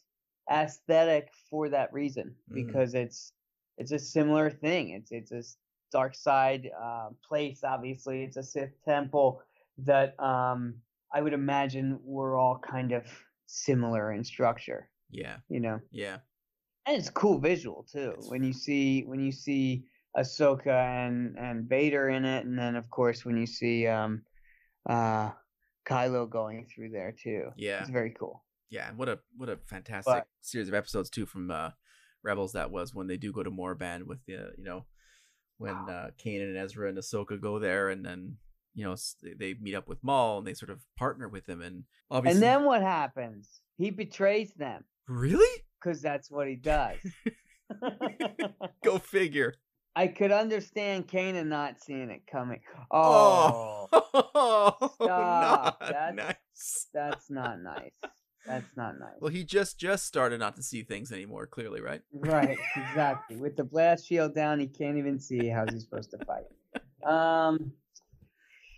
[0.51, 2.53] aesthetic for that reason Mhm.
[2.53, 3.33] because it's
[3.77, 4.89] it's a similar thing.
[4.91, 5.43] It's it's a
[5.91, 7.63] dark side uh, place.
[7.63, 9.41] Obviously, it's a Sith temple
[9.79, 10.75] that um,
[11.13, 13.05] I would imagine we're all kind of
[13.47, 14.89] similar in structure.
[15.09, 15.37] yeah.
[15.49, 16.19] You know, Yeah.
[16.85, 19.85] and it's cool visual too when you see when you see
[20.17, 20.67] Ahsoka
[21.07, 24.21] and and Vader in it, and then of course when you see um
[24.89, 25.31] uh
[25.87, 27.49] Kylo going through there too.
[27.57, 27.81] Yeah.
[27.81, 28.43] It's very cool.
[28.69, 28.89] Yeah.
[28.89, 31.71] and What a what a fantastic But- series of episodes too from uh,
[32.23, 34.85] Rebels that was when they do go to Morband with the you know
[35.57, 38.37] when uh, Kanan and Ezra and Ahsoka go there and then
[38.73, 41.61] you know they, they meet up with Maul and they sort of partner with him
[41.61, 43.61] and obviously And then what happens?
[43.77, 46.97] He betrays them really because that's what he does.
[48.83, 49.53] go figure.
[49.95, 52.59] I could understand Kanan not seeing it coming.
[52.91, 54.99] Oh, Oh, Stop.
[55.01, 56.87] not That's- nice.
[56.93, 57.91] that's not nice.
[58.45, 59.13] That's not nice.
[59.19, 61.47] Well, he just just started not to see things anymore.
[61.47, 62.01] Clearly, right?
[62.13, 63.37] Right, exactly.
[63.37, 65.47] With the blast shield down, he can't even see.
[65.47, 67.09] How's he supposed to fight?
[67.09, 67.71] Um.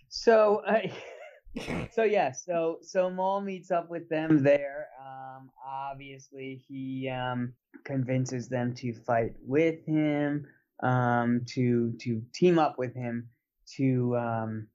[0.09, 0.87] So, uh,
[1.91, 4.87] so yeah, so so Maul meets up with them there.
[5.05, 7.53] Um, obviously, he um
[7.83, 10.45] convinces them to fight with him.
[10.83, 13.29] Um, to to team up with him
[13.77, 14.67] to um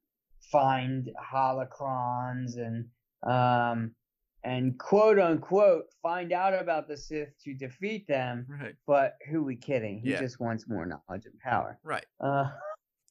[0.51, 2.85] find holocrons and
[3.31, 3.95] um
[4.43, 8.45] and quote unquote find out about the Sith to defeat them.
[8.49, 8.75] Right.
[8.85, 9.99] But who we kidding?
[10.03, 10.19] He Yeah.
[10.19, 11.79] just wants more knowledge and power.
[11.83, 12.05] Right.
[12.19, 12.51] Uh,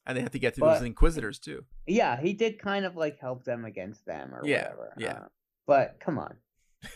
[0.05, 1.65] And they have to get through But- those Inquisitors too.
[1.87, 4.93] yeah, he did kind of like help them against them or Yeah, whatever.
[4.99, 5.13] yeah.
[5.13, 5.29] uh,
[5.67, 6.37] but come on,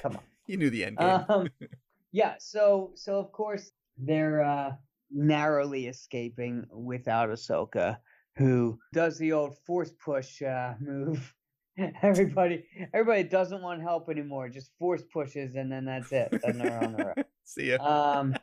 [0.02, 0.22] come on.
[0.46, 1.24] You knew the end game.
[1.28, 1.48] um,
[2.12, 2.34] yeah.
[2.38, 4.72] So so of course they're uh,
[5.10, 7.98] narrowly escaping without Ahsoka,
[8.36, 11.32] who does the old force push uh, move.
[12.02, 12.64] everybody
[12.94, 14.48] everybody doesn't want help anymore.
[14.48, 16.40] Just force pushes and then that's it.
[16.42, 17.24] Then they're on their own.
[17.44, 17.76] See ya.
[17.78, 18.34] um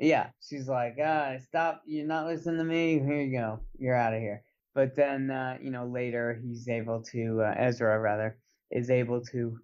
[0.00, 4.14] yeah she's like ah stop you're not listening to me here you go you're out
[4.14, 4.42] of here
[4.74, 8.38] but then uh you know later he's able to uh, ezra rather
[8.70, 9.58] is able to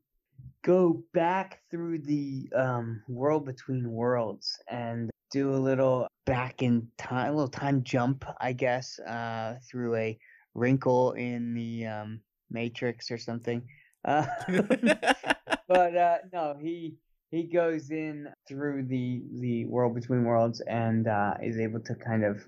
[0.63, 7.29] go back through the um world between worlds and do a little back in time
[7.29, 10.19] a little time jump i guess uh through a
[10.55, 13.63] wrinkle in the um matrix or something
[14.05, 14.27] uh
[15.69, 16.95] but uh no he
[17.31, 22.25] he goes in through the the world between worlds and uh is able to kind
[22.25, 22.45] of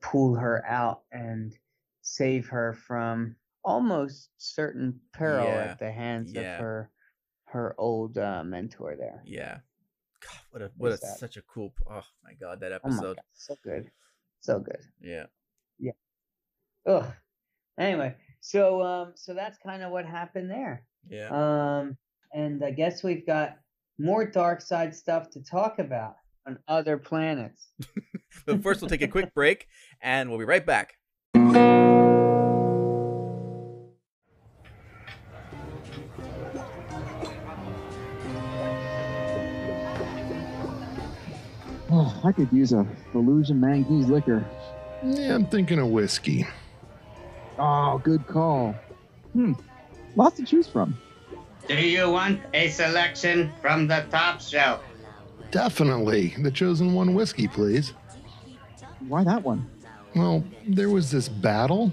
[0.00, 1.56] pull her out and
[2.02, 6.40] save her from almost certain peril Yeah, at the hands yeah.
[6.54, 6.90] of her
[7.46, 9.58] her old uh, mentor there yeah.
[10.20, 11.72] God, what a what a that- such a cool.
[11.90, 13.16] Oh my god, that oh episode.
[13.16, 13.90] god so good
[14.40, 15.26] so good Yeah.
[15.78, 15.92] Yeah.
[16.86, 17.04] Ugh.
[17.78, 21.28] anyway so um so that's kind of what happened there Yeah.
[21.30, 21.96] Um,
[22.32, 23.58] and I guess we've got
[23.98, 27.68] more dark side stuff to talk about on other planets.
[28.46, 29.66] but first, we'll take a quick break,
[30.02, 30.94] and we'll be right back.
[42.28, 44.44] I could use a Illusion Manguese liquor.
[45.02, 46.46] Yeah, I'm thinking of whiskey.
[47.58, 48.74] Oh, good call.
[49.32, 49.54] Hmm,
[50.14, 50.98] lots to choose from.
[51.68, 54.82] Do you want a selection from the top shelf?
[55.50, 56.34] Definitely.
[56.42, 57.94] The chosen one whiskey, please.
[59.08, 59.66] Why that one?
[60.14, 61.90] Well, there was this battle.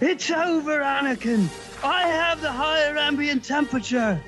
[0.00, 1.48] It's over, Anakin.
[1.84, 4.20] I have the higher ambient temperature.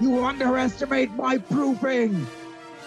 [0.00, 2.26] You underestimate my proofing.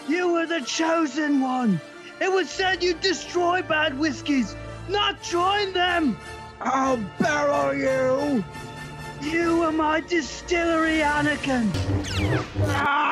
[0.08, 1.80] You were the chosen one.
[2.20, 4.56] It was said you'd destroy bad whiskies,
[4.90, 6.18] not join them.
[6.60, 8.44] I'll barrel you.
[9.22, 11.72] You were my distillery, Anakin.
[12.72, 13.06] Ah!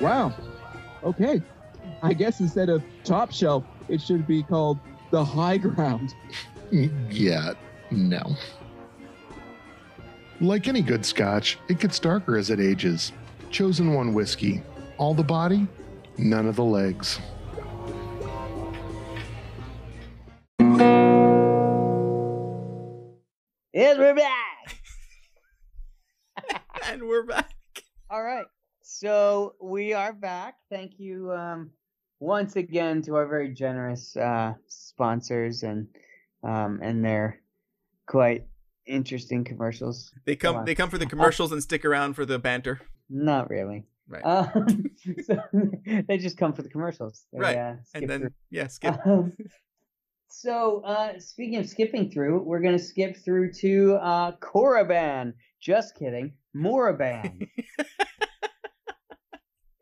[0.00, 0.34] Wow.
[1.04, 1.40] Okay.
[2.02, 4.78] I guess instead of top shelf, it should be called
[5.10, 6.14] the high ground.
[6.70, 7.54] Yeah,
[7.90, 8.36] no.
[10.40, 13.12] Like any good scotch, it gets darker as it ages.
[13.50, 14.62] Chosen one whiskey.
[14.96, 15.66] All the body,
[16.16, 17.18] none of the legs.
[23.72, 24.76] Yes, we're back.
[26.88, 27.52] and we're back.
[28.10, 28.46] All right.
[28.82, 30.56] So we are back.
[30.70, 31.70] Thank you um,
[32.20, 35.88] once again to our very generous uh, sponsors and
[36.42, 37.40] um, and their
[38.06, 38.44] quite
[38.86, 40.12] interesting commercials.
[40.24, 40.64] They Go come.
[40.64, 42.80] They come for the commercials and stick around for the banter.
[43.08, 43.84] Not really.
[44.08, 44.24] Right.
[44.24, 44.84] Um,
[45.24, 45.38] so
[46.08, 47.26] they just come for the commercials.
[47.32, 47.56] They, right.
[47.56, 48.30] uh, and then through.
[48.50, 48.96] yeah, skip.
[49.06, 49.32] Um,
[50.30, 55.32] so, uh, speaking of skipping through, we're gonna skip through to uh, Korriban.
[55.60, 57.48] Just kidding, Moraband.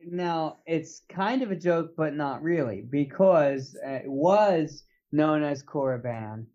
[0.09, 6.47] Now, it's kind of a joke, but not really, because it was known as Korriban,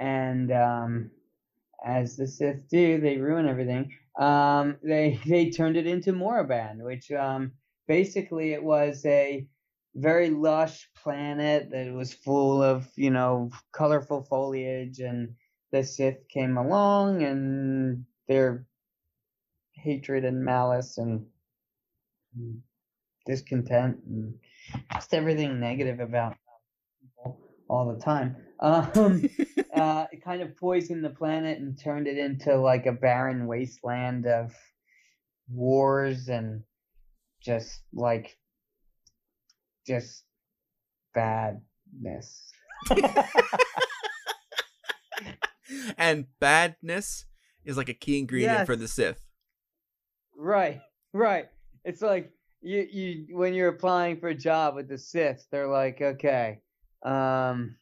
[0.00, 1.10] and um,
[1.84, 3.92] as the Sith do, they ruin everything.
[4.18, 7.52] Um, they they turned it into Moraband, which um,
[7.86, 9.46] basically it was a
[9.94, 15.34] very lush planet that was full of you know colorful foliage and
[15.72, 18.66] the sith came along and their
[19.72, 21.26] hatred and malice and
[23.28, 24.34] discontent and
[24.94, 26.36] just everything negative about
[27.00, 27.38] people
[27.68, 29.28] all the time um
[29.74, 34.26] uh it kind of poisoned the planet and turned it into like a barren wasteland
[34.26, 34.52] of
[35.48, 36.62] wars and
[37.40, 38.36] just like
[39.86, 40.24] just
[41.14, 42.52] badness.
[45.98, 47.24] and badness
[47.64, 49.24] is like a key ingredient for the Sith.
[50.36, 50.80] Right,
[51.12, 51.48] right.
[51.84, 56.00] It's like you you when you're applying for a job with the Sith, they're like,
[56.00, 56.60] okay,
[57.04, 57.76] um,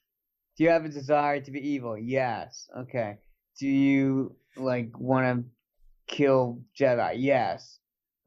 [0.56, 1.96] do you have a desire to be evil?
[1.98, 2.68] Yes.
[2.76, 3.18] Okay.
[3.58, 7.14] Do you like want to kill Jedi?
[7.16, 7.78] Yes.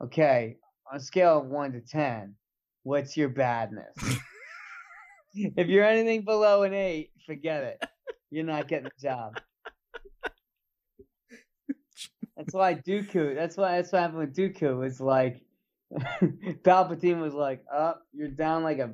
[0.04, 0.58] Okay.
[0.92, 2.36] On a scale of one to ten,
[2.84, 3.96] what's your badness?
[5.34, 7.84] if you're anything below an eight, forget it.
[8.32, 9.40] You're not getting the job.
[12.38, 13.36] That's why Dooku.
[13.36, 14.80] That's why that's what happened with Dooku.
[14.80, 15.42] Was like
[16.64, 18.92] Palpatine was like, "Oh, you're down like a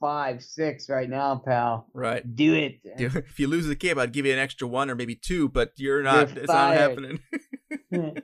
[0.00, 1.86] five, six right now, pal.
[1.94, 2.22] Right.
[2.34, 5.14] Do it." If you lose the game, I'd give you an extra one or maybe
[5.14, 6.30] two, but you're not.
[6.34, 7.20] You're it's not happening.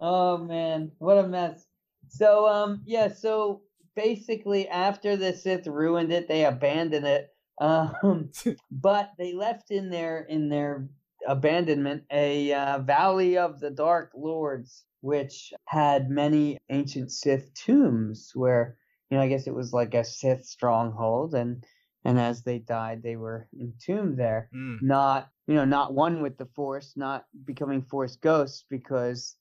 [0.00, 1.64] oh man, what a mess.
[2.08, 3.62] So um yeah, so
[3.96, 7.28] basically after the Sith ruined it, they abandoned it.
[7.60, 8.30] Um
[8.70, 10.88] but they left in their in their
[11.26, 18.76] abandonment a uh, valley of the dark lords which had many ancient Sith tombs where
[19.10, 21.64] you know I guess it was like a Sith stronghold and
[22.04, 24.48] and as they died they were entombed there.
[24.54, 24.78] Mm.
[24.82, 29.36] not you know not one with the force not becoming force ghosts because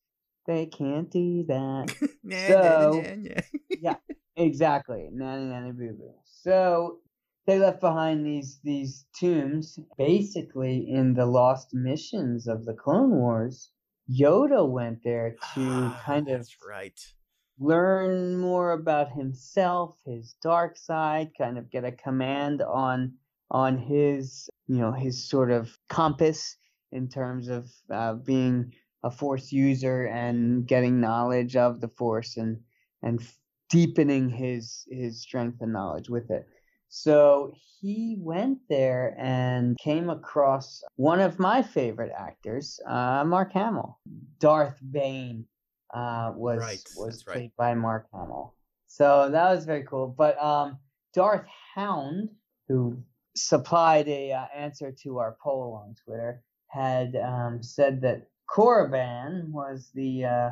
[0.47, 1.93] they can't do that.
[2.21, 3.41] Nah, so nah, nah,
[3.81, 3.95] yeah
[4.35, 5.09] exactly.
[5.11, 6.13] Nanny nanny boo boo.
[6.25, 6.99] So
[7.47, 13.71] they left behind these these tombs basically in the lost missions of the clone wars
[14.09, 17.15] yoda went there to Ah, kind of right.
[17.59, 23.17] learn more about himself, his dark side, kind of get a command on
[23.51, 26.57] on his you know his sort of compass
[26.91, 32.63] in terms of uh, being a force user and getting knowledge of the force and
[33.01, 33.21] and
[33.69, 36.47] deepening his his strength and knowledge with it.
[36.89, 43.99] So he went there and came across one of my favorite actors, uh, Mark Hamill,
[44.39, 45.45] Darth Bane
[45.93, 47.33] uh, was Right, was that's right.
[47.33, 48.55] played by Mark Hamill.
[48.87, 50.07] So that was very cool.
[50.07, 50.79] But um,
[51.13, 52.29] Darth Hound,
[52.67, 53.03] who
[53.35, 59.91] supplied a uh, answer to our poll on Twitter, had um, said that Korriban was
[59.93, 60.49] the uh,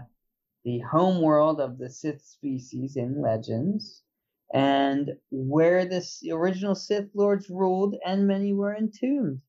[0.64, 4.04] the home world of the Sith species in Legends,
[4.54, 9.41] and where the original Sith lords ruled, and many were entombed.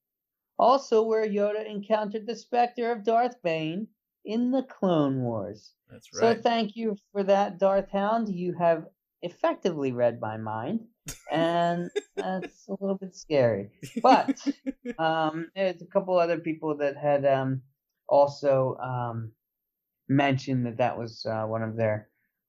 [0.59, 3.87] Also, where Yoda encountered the specter of Darth Bane
[4.25, 5.73] in the Clone Wars.
[5.91, 6.37] That's right.
[6.37, 8.29] So thank you for that, Darth Hound.
[8.29, 8.87] You have
[9.23, 10.81] effectively read my mind,
[11.31, 13.71] and that's a little bit scary.
[14.03, 14.45] But
[14.99, 17.63] um, there's a couple other people that had um,
[18.09, 19.33] also um,
[20.09, 22.09] mentioned that that was uh, one of their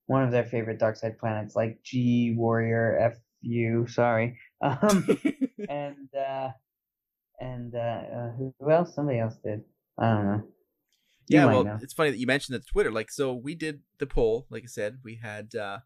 [0.10, 3.86] one of their favorite dark side planets, like G Warrior FU.
[3.88, 5.08] Sorry, um,
[5.70, 6.50] and uh,
[7.40, 8.96] and uh, uh, who who else?
[8.96, 9.62] Somebody else did.
[10.00, 10.44] I don't know.
[11.28, 11.78] You yeah, well, know.
[11.80, 12.92] it's funny that you mentioned that Twitter.
[12.92, 14.48] Like, so we did the poll.
[14.50, 15.80] Like I said, we had uh,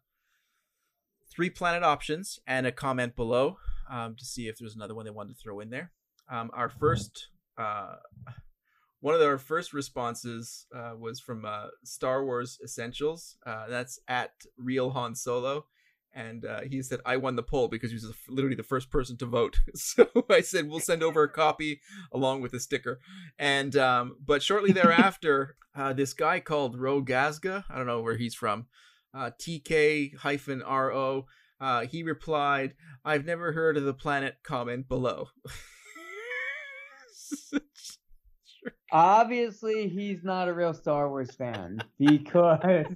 [1.30, 3.58] three planet options and a comment below
[3.90, 5.92] um, to see if there was another one they wanted to throw in there.
[6.30, 7.96] Um, our first, uh,
[9.04, 13.36] one of our first responses uh, was from uh, Star Wars Essentials.
[13.44, 15.66] Uh, that's at Real Han Solo.
[16.14, 19.18] And uh, he said, I won the poll because he was literally the first person
[19.18, 19.58] to vote.
[19.74, 21.82] So I said, we'll send over a copy
[22.12, 22.98] along with a sticker.
[23.38, 28.16] And, um, but shortly thereafter, uh, this guy called Ro Gazga, I don't know where
[28.16, 28.68] he's from,
[29.12, 31.26] uh, TK hyphen RO,
[31.60, 32.72] uh, he replied,
[33.04, 35.28] I've never heard of the planet comment below.
[38.92, 42.86] Obviously, he's not a real Star Wars fan because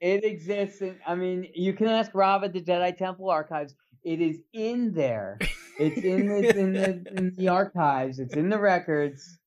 [0.00, 0.82] it exists.
[0.82, 3.74] In, I mean, you can ask Rob at the Jedi Temple Archives.
[4.04, 5.38] It is in there.
[5.78, 8.18] It's in the, in the in the archives.
[8.18, 9.38] It's in the records.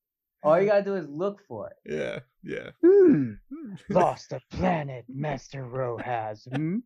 [0.44, 1.92] All you gotta do is look for it.
[1.92, 2.70] yeah, yeah.
[2.84, 3.34] Hmm.
[3.90, 6.48] Lost a planet, Master Row has.
[6.58, 6.78] Hmm?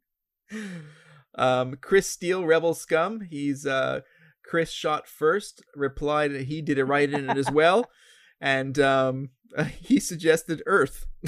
[1.35, 3.21] Um, Chris Steele, Rebel Scum.
[3.21, 4.01] He's uh,
[4.49, 5.63] Chris shot first.
[5.75, 7.89] Replied that he did a write in it as well,
[8.41, 9.29] and um,
[9.79, 11.05] he suggested Earth.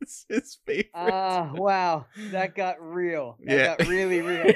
[0.00, 0.90] it's his favorite.
[0.94, 3.36] Ah, wow, that got real.
[3.44, 3.76] That Yeah.
[3.76, 4.54] got really real.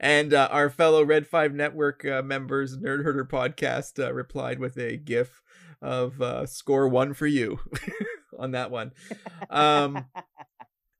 [0.00, 4.76] and uh, our fellow Red Five Network uh, members, Nerd Herder podcast, uh, replied with
[4.78, 5.42] a GIF
[5.82, 7.58] of uh, "score one for you"
[8.38, 8.92] on that one.
[9.50, 10.06] Um,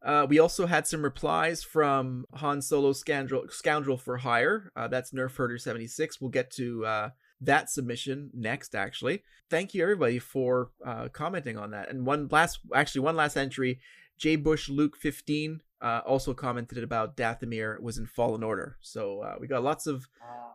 [0.07, 4.71] uh, we also had some replies from Han Solo Scoundrel, Scoundrel for Hire.
[4.75, 6.21] Uh, that's Nerf Herder seventy six.
[6.21, 8.75] We'll get to uh, that submission next.
[8.75, 11.91] Actually, thank you everybody for uh, commenting on that.
[11.91, 13.81] And one last, actually, one last entry.
[14.17, 18.79] J Bush Luke fifteen uh, also commented about Dathomir was in Fallen Order.
[18.81, 20.07] So uh, we got lots of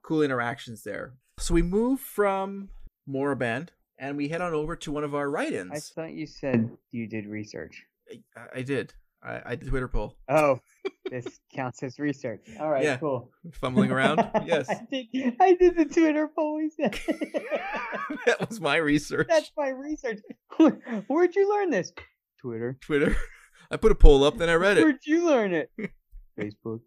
[0.04, 1.14] cool interactions there.
[1.38, 2.70] So we move from
[3.08, 5.72] Moraband and we head on over to one of our write-ins.
[5.72, 7.84] I thought you said you did research.
[8.36, 8.94] I, I did.
[9.24, 10.18] I, I did Twitter poll.
[10.30, 10.60] Oh,
[11.12, 12.42] this counts as research.
[12.60, 12.98] All right, Yeah.
[12.98, 13.30] cool.
[13.54, 14.20] Fumbling around.
[14.46, 16.60] Yes, I did, I did the Twitter poll.
[16.60, 17.00] He said.
[18.26, 19.28] that was my research.
[19.30, 20.20] That's my research.
[21.08, 21.92] Where'd you learn this?
[22.40, 22.78] Twitter.
[22.82, 23.16] Twitter.
[23.70, 24.84] I put a poll up, then I read it.
[24.84, 25.70] Where'd you learn it?
[26.40, 26.80] Facebook.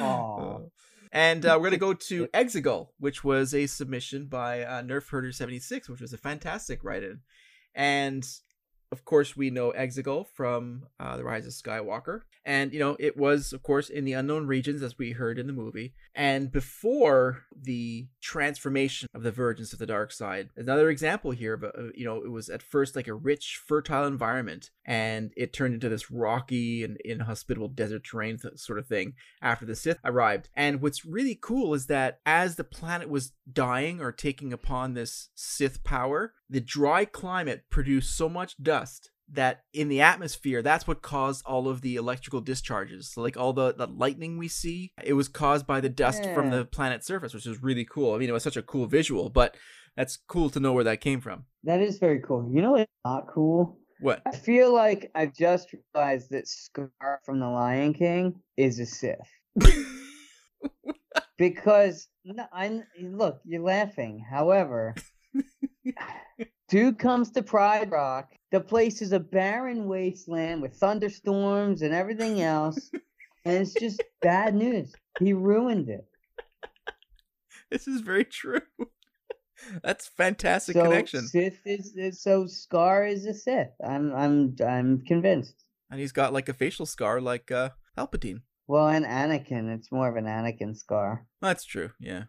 [0.00, 0.58] Uh,
[1.12, 5.08] And uh, we're going to go to Exegol, which was a submission by uh, Nerf
[5.10, 7.18] Herder 76, which was a fantastic write in.
[7.74, 8.24] And
[8.92, 12.22] of course, we know Exegol from uh, The Rise of Skywalker.
[12.44, 15.46] And, you know, it was, of course, in the unknown regions, as we heard in
[15.46, 15.92] the movie.
[16.14, 21.78] And before the transformation of the Vergence of the Dark Side, another example here, but,
[21.78, 24.70] uh, you know, it was at first like a rich, fertile environment.
[24.84, 29.66] And it turned into this rocky and inhospitable desert terrain th- sort of thing after
[29.66, 30.48] the Sith arrived.
[30.56, 35.28] And what's really cool is that as the planet was dying or taking upon this
[35.34, 41.02] Sith power, the dry climate produced so much dust that in the atmosphere, that's what
[41.02, 43.12] caused all of the electrical discharges.
[43.12, 46.50] So like all the, the lightning we see, it was caused by the dust from
[46.50, 48.14] the planet's surface, which is really cool.
[48.14, 49.56] I mean, it was such a cool visual, but
[49.96, 51.44] that's cool to know where that came from.
[51.62, 52.50] That is very cool.
[52.52, 53.78] You know what's not cool?
[54.00, 54.22] What?
[54.26, 59.18] I feel like I've just realized that Scar from The Lion King is a Sith.
[61.38, 64.24] because no, I look, you're laughing.
[64.28, 64.94] However,
[66.68, 68.32] dude comes to Pride Rock.
[68.52, 72.90] The place is a barren wasteland with thunderstorms and everything else,
[73.44, 74.92] and it's just bad news.
[75.18, 76.06] He ruined it.
[77.70, 78.62] This is very true.
[79.82, 81.26] That's fantastic so connection.
[81.26, 83.70] Sith is, is so Scar is a Sith.
[83.86, 85.64] I'm I'm I'm convinced.
[85.90, 88.42] And he's got like a facial scar like uh Palpatine.
[88.66, 91.26] Well, and Anakin, it's more of an Anakin scar.
[91.40, 91.90] That's true.
[91.98, 92.24] Yeah.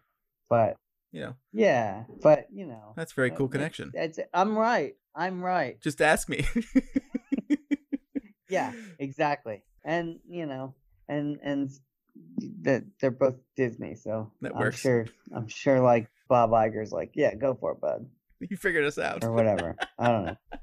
[0.48, 0.76] But
[1.12, 3.92] You know, yeah, but you know, that's a very uh, cool it's- connection.
[3.94, 4.94] It's, I'm right.
[5.14, 5.78] I'm right.
[5.82, 6.46] Just ask me.
[8.48, 9.62] Yeah, exactly.
[9.84, 10.74] And you know,
[11.08, 11.70] and and
[12.62, 15.06] that they're both Disney, so That I'm sure.
[15.34, 18.06] I'm sure, like Bob Iger's, like, yeah, go for it, bud,
[18.40, 19.24] you figured us out.
[19.24, 19.76] or whatever.
[19.98, 20.36] I don't know.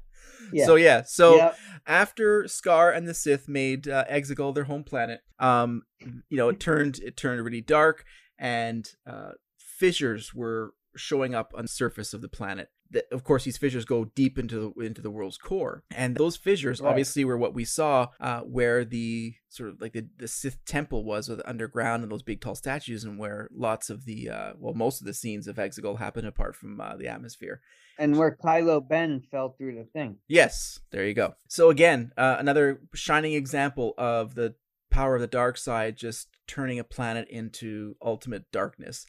[0.52, 0.66] Yeah.
[0.66, 1.56] So yeah, so Yep.
[1.86, 5.82] after Scar and the Sith made uh, Exegol their home planet, um,
[6.28, 8.04] you know, it turned it turned really dark,
[8.38, 9.32] and uh,
[9.80, 12.68] fissures were showing up on the surface of the planet.
[12.92, 16.36] That, of course these fissures go deep into the into the world's core and those
[16.36, 16.90] fissures Right.
[16.90, 21.04] obviously were what we saw uh, where the sort of like the, the sith temple
[21.04, 24.74] was with underground and those big tall statues and where lots of the uh, well
[24.74, 27.60] most of the scenes of exegol happen apart from uh, the atmosphere
[27.96, 30.16] And where Kylo Ben fell through the thing.
[30.26, 31.34] Yes, there you go.
[31.48, 34.56] So again, uh, another shining example of the
[34.90, 39.06] power of the dark side just turning a planet into ultimate darkness.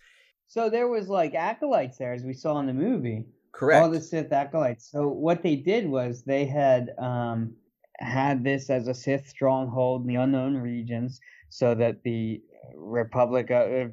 [0.52, 3.24] So there was like acolytes there, as we saw in the movie.
[3.54, 3.82] Correct.
[3.82, 4.92] All the Sith acolytes.
[4.92, 7.54] So what they did was they had um,
[8.00, 12.42] had this as a Sith stronghold in the unknown regions, so that the
[12.76, 13.88] Republic, uh, uh,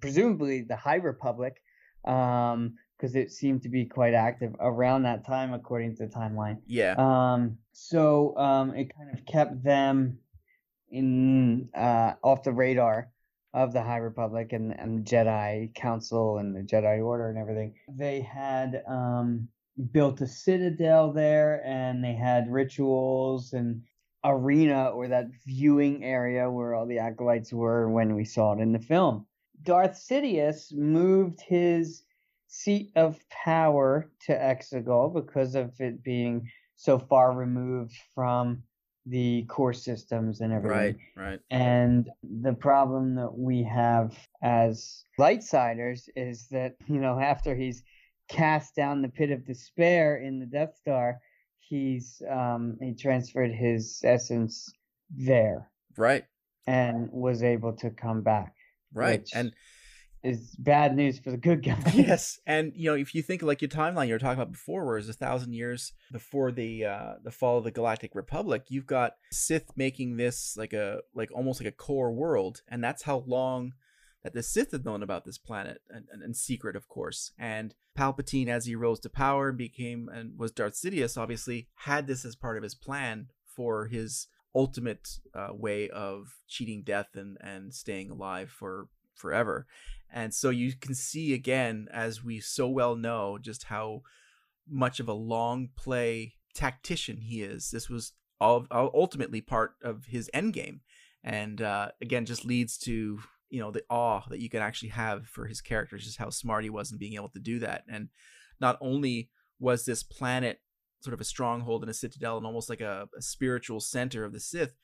[0.00, 1.60] presumably the High Republic,
[2.04, 6.58] because it seemed to be quite active around that time, according to the timeline.
[6.68, 6.94] Yeah.
[6.96, 10.18] Um, so um, it kind of kept them
[10.92, 13.10] in uh, off the radar
[13.54, 17.74] of the High Republic and, and Jedi Council and the Jedi Order and everything.
[17.88, 19.48] They had um,
[19.92, 23.82] built a citadel there and they had rituals and
[24.24, 28.72] arena or that viewing area where all the acolytes were when we saw it in
[28.72, 29.24] the film.
[29.62, 32.02] Darth Sidious moved his
[32.48, 38.62] seat of power to Exegol because of it being so far removed from
[39.06, 40.96] the core systems and everything.
[41.16, 41.40] Right, right.
[41.50, 47.82] And the problem that we have as lightsiders is that, you know, after he's
[48.28, 51.20] cast down the pit of despair in the Death Star,
[51.58, 54.72] he's um he transferred his essence
[55.10, 56.24] there Right.
[56.66, 58.54] and was able to come back.
[58.92, 59.20] Right.
[59.20, 59.52] which And
[60.24, 61.82] is bad news for the good guys.
[61.94, 64.84] yes, and you know, if you think like your timeline you were talking about before,
[64.84, 68.86] where it's a thousand years before the uh the fall of the Galactic Republic, you've
[68.86, 73.22] got Sith making this like a like almost like a core world, and that's how
[73.26, 73.74] long
[74.24, 77.32] that the Sith had known about this planet, and, and, and secret, of course.
[77.38, 82.06] And Palpatine, as he rose to power and became and was Darth Sidious, obviously had
[82.06, 87.36] this as part of his plan for his ultimate uh, way of cheating death and
[87.40, 89.66] and staying alive for forever.
[90.12, 94.02] And so you can see again, as we so well know, just how
[94.68, 97.70] much of a long play tactician he is.
[97.70, 100.80] This was all, all ultimately part of his end game,
[101.22, 103.18] and uh, again, just leads to
[103.50, 106.64] you know the awe that you can actually have for his character, just how smart
[106.64, 107.84] he was in being able to do that.
[107.88, 108.08] And
[108.60, 110.60] not only was this planet
[111.00, 114.32] sort of a stronghold and a citadel and almost like a, a spiritual center of
[114.32, 114.74] the Sith,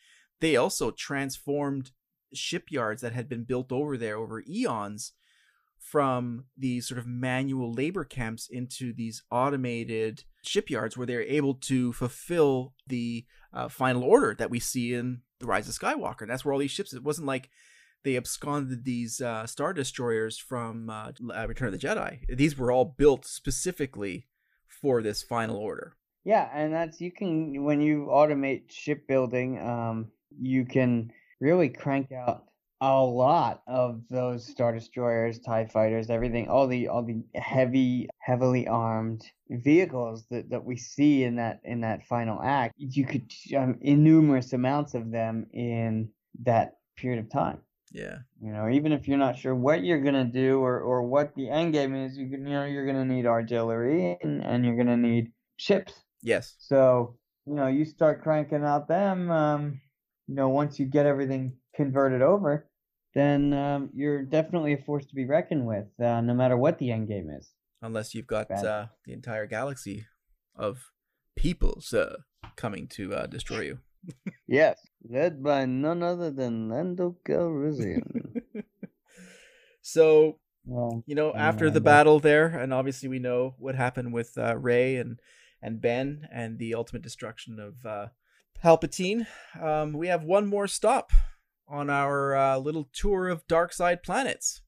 [0.40, 1.92] they also transformed
[2.32, 5.12] shipyards that had been built over there over eons
[5.78, 11.92] from these sort of manual labor camps into these automated shipyards where they're able to
[11.92, 16.22] fulfill the uh, final order that we see in the rise of skywalker.
[16.22, 17.48] And that's where all these ships it wasn't like
[18.04, 22.20] they absconded these uh, star destroyers from uh, uh, return of the jedi.
[22.28, 24.26] These were all built specifically
[24.66, 25.96] for this final order.
[26.24, 32.44] Yeah, and that's you can when you automate shipbuilding, um, you can really crank out
[32.80, 38.66] a lot of those star destroyers, tie fighters, everything, all the all the heavy, heavily
[38.66, 42.74] armed vehicles that, that we see in that in that final act.
[42.78, 46.10] You could um, innumerous amounts of them in
[46.42, 47.60] that period of time.
[47.92, 51.34] yeah You know, even if you're not sure what you're gonna do or, or what
[51.34, 54.76] the end game is, you can, you know you're gonna need artillery and, and you're
[54.76, 56.04] gonna need ships.
[56.22, 57.16] yes So,
[57.46, 59.80] you know, you start cranking out them, um,
[60.30, 62.68] you know, once you get everything converted over,
[63.14, 66.92] then um, you're definitely a force to be reckoned with, uh, no matter what the
[66.92, 67.50] end game is.
[67.82, 70.06] unless you've got uh, the entire galaxy
[70.54, 70.92] of
[71.34, 72.18] peoples uh,
[72.54, 73.78] coming to uh, destroy you
[74.46, 74.78] Yes,
[75.08, 78.42] led by none other than Lando Calrissian.
[79.82, 84.12] so well, you know Yeah, after the battle there and obviously we know what happened
[84.12, 85.18] with uh, rey and
[85.60, 88.06] and ben and the ultimate destruction of uh,
[88.62, 89.26] palpatine.
[89.60, 91.12] Um, we have one more stop
[91.68, 94.62] on our uh, little tour of dark side planets.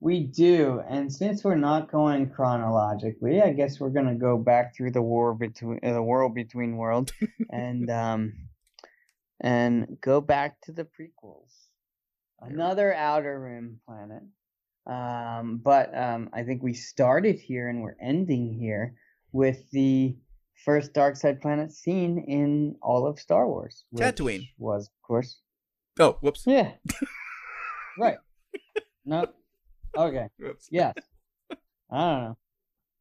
[0.00, 4.92] We do, and since we're not going chronologically, I guess we're gonna go back through
[4.92, 7.12] the war between uh, the world between worlds,
[7.50, 8.32] and um,
[9.40, 11.52] and go back to the prequels.
[12.40, 14.22] Another outer rim planet,
[14.86, 18.94] um, but um, I think we started here and we're ending here
[19.32, 20.16] with the
[20.64, 23.84] first dark side planet seen in all of Star Wars.
[23.96, 24.48] Tatooine.
[24.58, 25.40] was, of course,
[25.98, 26.72] oh whoops yeah,
[27.98, 28.18] right.
[29.04, 29.26] No,
[29.96, 30.28] okay.
[30.38, 30.68] Whoops.
[30.70, 30.94] Yes.
[31.90, 32.36] I don't know.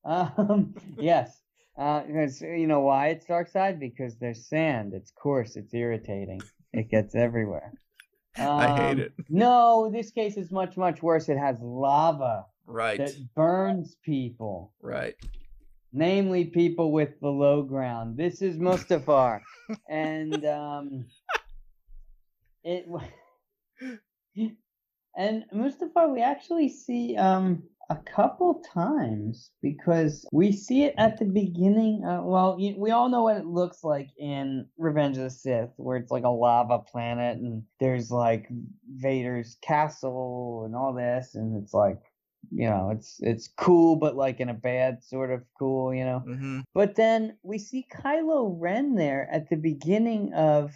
[0.06, 1.42] Um, yes.
[1.78, 2.02] Uh,
[2.42, 3.80] you know why it's dark side?
[3.80, 4.94] Because there's sand.
[4.94, 5.56] It's coarse.
[5.58, 6.42] It's irritating.
[6.74, 7.74] It gets everywhere.
[8.38, 9.14] I hate Um, it.
[9.30, 11.28] No, this case is much much worse.
[11.30, 14.74] It has lava right that burns people.
[14.82, 15.16] right
[15.94, 18.18] namely people with the low ground.
[18.18, 19.42] This is Mustafar,
[19.90, 21.06] and um,
[22.64, 22.86] it
[25.18, 31.26] and Mustafar we actually see um a couple times because we see it at the
[31.26, 32.04] beginning.
[32.04, 35.98] Uh, well, we all know what it looks like in Revenge of the Sith, where
[35.98, 38.50] it's like a lava planet and there's like
[38.90, 42.02] Vader's castle and all this, and it's like
[42.52, 46.24] you know it's it's cool but like in a bad sort of cool you know
[46.26, 46.60] Mm-hmm.
[46.74, 50.72] but then we see kylo ren there at the beginning of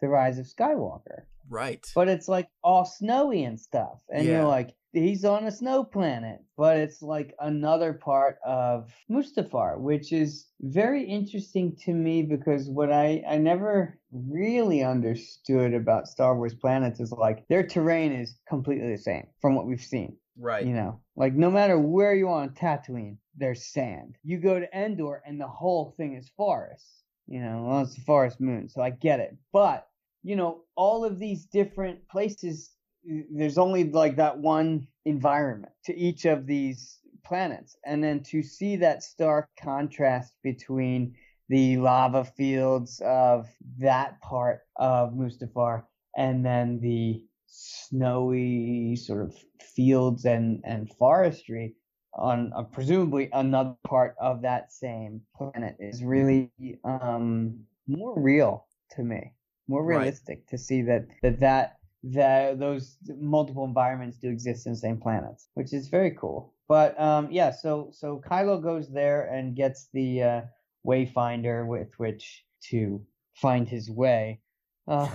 [0.00, 1.84] the rise of skywalker Right.
[1.94, 4.32] but it's like all snowy and stuff and Yeah.
[4.32, 10.12] you're like he's on a snow planet but it's like another part of mustafar which
[10.12, 16.54] is very interesting to me because what i i never really understood about star wars
[16.54, 20.64] planets is like their terrain is completely the same from what we've seen Right.
[20.64, 24.16] you know, like no matter where you are on Tatooine, there's sand.
[24.22, 26.86] You go to Endor and the whole thing is forest.
[27.26, 29.36] You know, well, it's the forest moon, so I get it.
[29.52, 29.88] But
[30.22, 32.70] you know, all of these different places,
[33.04, 38.76] there's only like that one environment to each of these planets, and then to see
[38.76, 41.14] that stark contrast between
[41.48, 45.84] the lava fields of that part of Mustafar
[46.16, 51.74] and then the snowy sort of fields and, and forestry
[52.14, 56.50] on uh, presumably another part of that same planet is really
[56.84, 59.34] um, more real to me,
[59.68, 59.84] more Right.
[59.84, 64.98] realistic to see that that that that those multiple environments do exist in the same
[65.00, 66.54] planets, which is very cool.
[66.68, 70.40] But um, yeah, so so Kylo goes there and gets the uh,
[70.86, 74.42] Wayfinder with which to find his way
[74.88, 75.08] uh,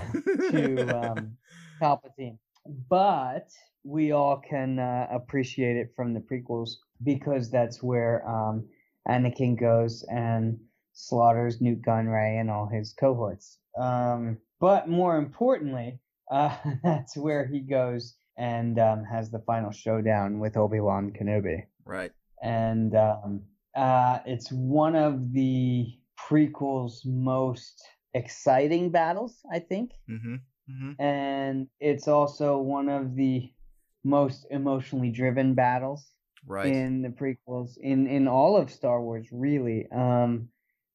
[0.50, 1.38] to um,
[1.84, 2.38] Palpatine.
[2.90, 3.50] But
[3.84, 8.66] we all can uh, appreciate it from the prequels because that's where um,
[9.08, 10.58] Anakin goes and
[10.94, 13.58] slaughters Nute Gunray and all his cohorts.
[13.78, 16.00] Um, but more importantly,
[16.32, 21.64] uh, that's where he goes and um, has the final showdown with Obi Wan Kenobi
[21.86, 22.12] Right.
[22.42, 23.42] and um,
[23.76, 30.36] uh, it's one of the prequel's most exciting battles, I think, Mm-hmm.
[30.70, 31.02] Mm-hmm.
[31.02, 33.52] and it's also one of the
[34.06, 36.10] most emotionally driven battles
[36.46, 36.74] Right.
[36.74, 40.50] in the prequels in in all of Star Wars, really, um,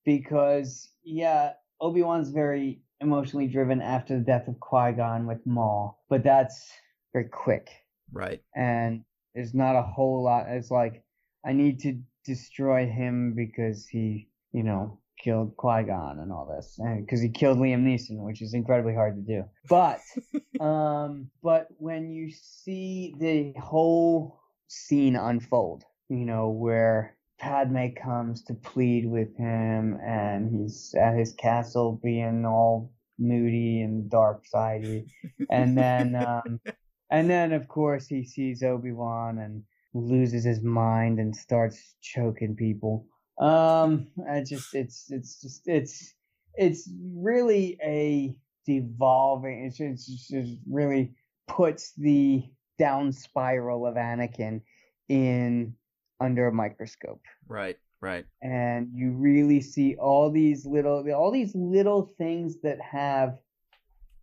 [0.04, 5.98] because yeah, Obi Wan's very emotionally driven after the death of Qui Gon with Maul,
[6.08, 6.70] but that's
[7.12, 7.68] very quick
[8.12, 8.42] Right.
[8.56, 9.04] and
[9.34, 10.46] there's not a whole lot.
[10.48, 11.02] It's like
[11.46, 16.76] I need to destroy him because he, you know, killed Qui Gon and all this,
[16.78, 19.44] and because he killed Liam Neeson, which is incredibly hard to do.
[19.68, 20.00] But,
[20.64, 28.54] um, but when you see the whole scene unfold, you know, where Padme comes to
[28.54, 35.06] plead with him, and he's at his castle being all moody and dark sidey,
[35.50, 36.60] and then um,
[37.10, 39.62] and then of course he sees Obi-Wan and
[39.94, 43.06] loses his mind and starts choking people.
[43.40, 46.14] Um I just it's it's just it's
[46.54, 48.36] it's really a
[48.66, 51.14] devolving it's just, it's just really
[51.46, 52.44] puts the
[52.78, 54.60] down spiral of Anakin
[55.08, 55.74] in
[56.20, 57.78] under a microscope Right.
[58.00, 58.26] Right.
[58.42, 63.38] and you really see all these little all these little things that have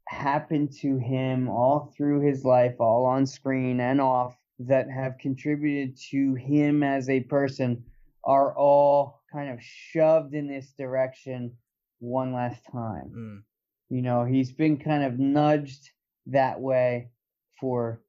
[0.08, 5.98] happened to him all through his life all on screen and off that have contributed
[6.10, 7.84] to him as a person
[8.26, 11.56] are all kind of shoved in this direction
[12.00, 13.44] one last time Mm.
[13.90, 15.92] you know he's been kind of nudged
[16.28, 17.12] that way
[17.60, 18.02] for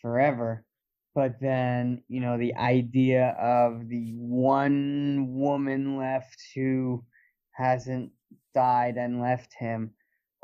[0.00, 0.64] forever
[1.14, 7.04] but then you know the idea of the one woman left who
[7.52, 8.10] hasn't
[8.54, 9.90] died and left him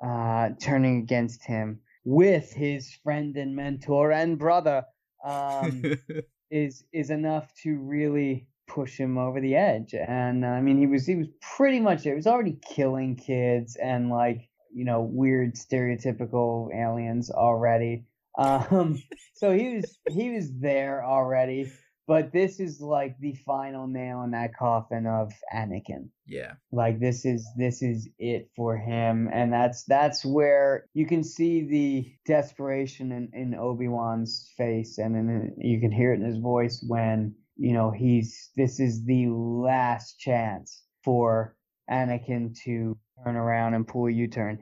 [0.02, 4.84] uh turning against him with his friend and mentor and brother
[5.24, 5.82] um
[6.50, 9.94] is is enough to really push him over the edge.
[9.94, 13.76] And uh, I mean, he was he was pretty much it was already killing kids
[13.76, 18.04] and like you know weird stereotypical aliens already.
[18.38, 19.02] Um,
[19.34, 21.72] so he was he was there already.
[22.06, 26.52] But this is like the final nail in that coffin of Anakin yeah.
[26.70, 31.66] like this is this is it for him and that's that's where you can see
[31.66, 36.82] the desperation in, in obi-wan's face and in, you can hear it in his voice
[36.86, 41.54] when you know he's this is the last chance for
[41.90, 44.58] anakin to turn around and pull a u-turn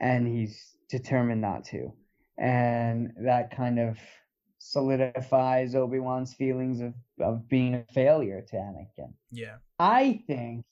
[0.00, 1.92] and he's determined not to
[2.38, 3.96] and that kind of
[4.60, 9.12] solidifies Obi Wan's feelings of, of being a failure to Anakin.
[9.32, 9.56] Yeah.
[9.78, 10.64] I think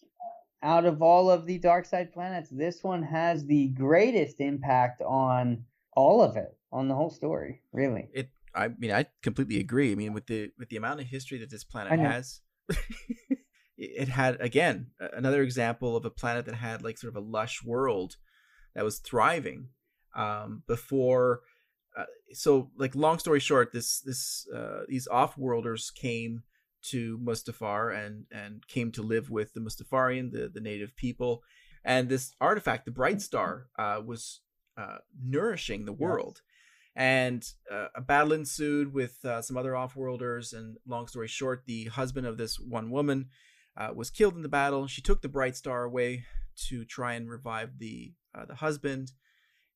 [0.62, 5.64] out of all of the dark side planets, this one has the greatest impact on
[5.96, 8.08] all of it, on the whole story, really.
[8.12, 8.28] It
[8.58, 9.92] I mean I completely agree.
[9.92, 12.40] I mean with the with the amount of history that this planet has
[13.76, 17.62] it had again another example of a planet that had like sort of a lush
[17.64, 18.16] world
[18.74, 19.68] that was thriving
[20.16, 21.40] um before
[21.98, 26.42] uh, so like long story short this this uh these off-worlders came
[26.82, 31.42] to Mustafar and and came to live with the Mustafarian the the native people.
[31.84, 34.40] And this artifact the bright star uh was
[34.76, 36.42] uh nourishing the world
[36.98, 40.52] and uh, a battle ensued with uh, some other off-worlders.
[40.52, 43.28] And long story short the husband of this one woman
[43.76, 44.88] uh, was killed in the battle.
[44.88, 46.24] She took the bright star away
[46.66, 49.12] to try and revive the uh, the husband.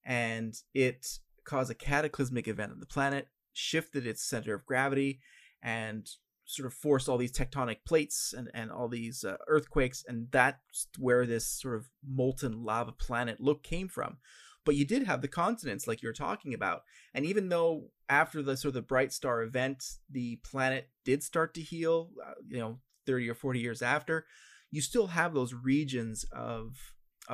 [0.04, 1.06] And it
[1.44, 5.20] caused a cataclysmic event on the planet shifted its center of gravity
[5.62, 6.08] and
[6.44, 10.04] sort of forced all these tectonic plates and, and all these uh, earthquakes.
[10.08, 14.16] And that's where this sort of molten lava planet look came from
[14.64, 16.82] but you did have the continents like you're talking about
[17.14, 21.54] and even though after the sort of the bright star event the planet did start
[21.54, 24.26] to heal uh, you know 30 or 40 years after
[24.70, 26.76] you still have those regions of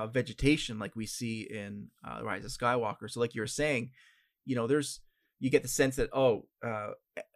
[0.07, 3.11] vegetation like we see in uh, rise of skywalker.
[3.11, 3.91] So like you were saying
[4.45, 5.01] you know there's
[5.41, 6.91] you get the sense that oh uh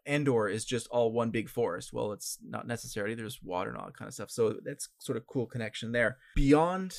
[0.06, 1.92] endor is just all one big forest.
[1.92, 4.30] Well it's not necessarily there's water and all that kind of stuff.
[4.30, 6.18] So that's sort of cool connection there.
[6.34, 6.94] Beyond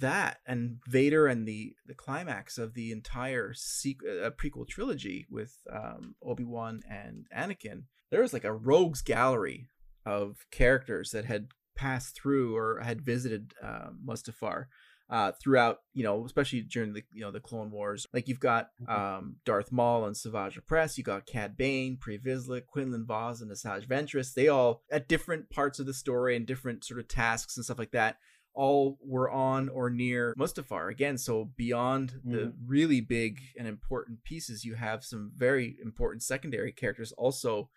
[0.00, 5.58] that and Vader and the the climax of the entire sequ- uh, prequel trilogy with
[5.70, 9.68] um, Obi Wan and Anakin, there was like a rogues gallery
[10.06, 14.66] of characters that had passed through or had visited uh, Mustafar
[15.10, 18.06] uh, throughout, you know, especially during the you know the Clone Wars.
[18.12, 22.64] Like you've got um, Darth Maul and Savage Opress, you got Cad Bane, Pre Vizsla,
[22.64, 24.32] Quinlan Vos, and Asajj Ventress.
[24.32, 27.78] They all at different parts of the story and different sort of tasks and stuff
[27.78, 28.16] like that
[28.54, 31.18] all were on or near Mustafar again.
[31.18, 37.12] So beyond the really big and important pieces, you have some very important secondary characters
[37.12, 37.70] also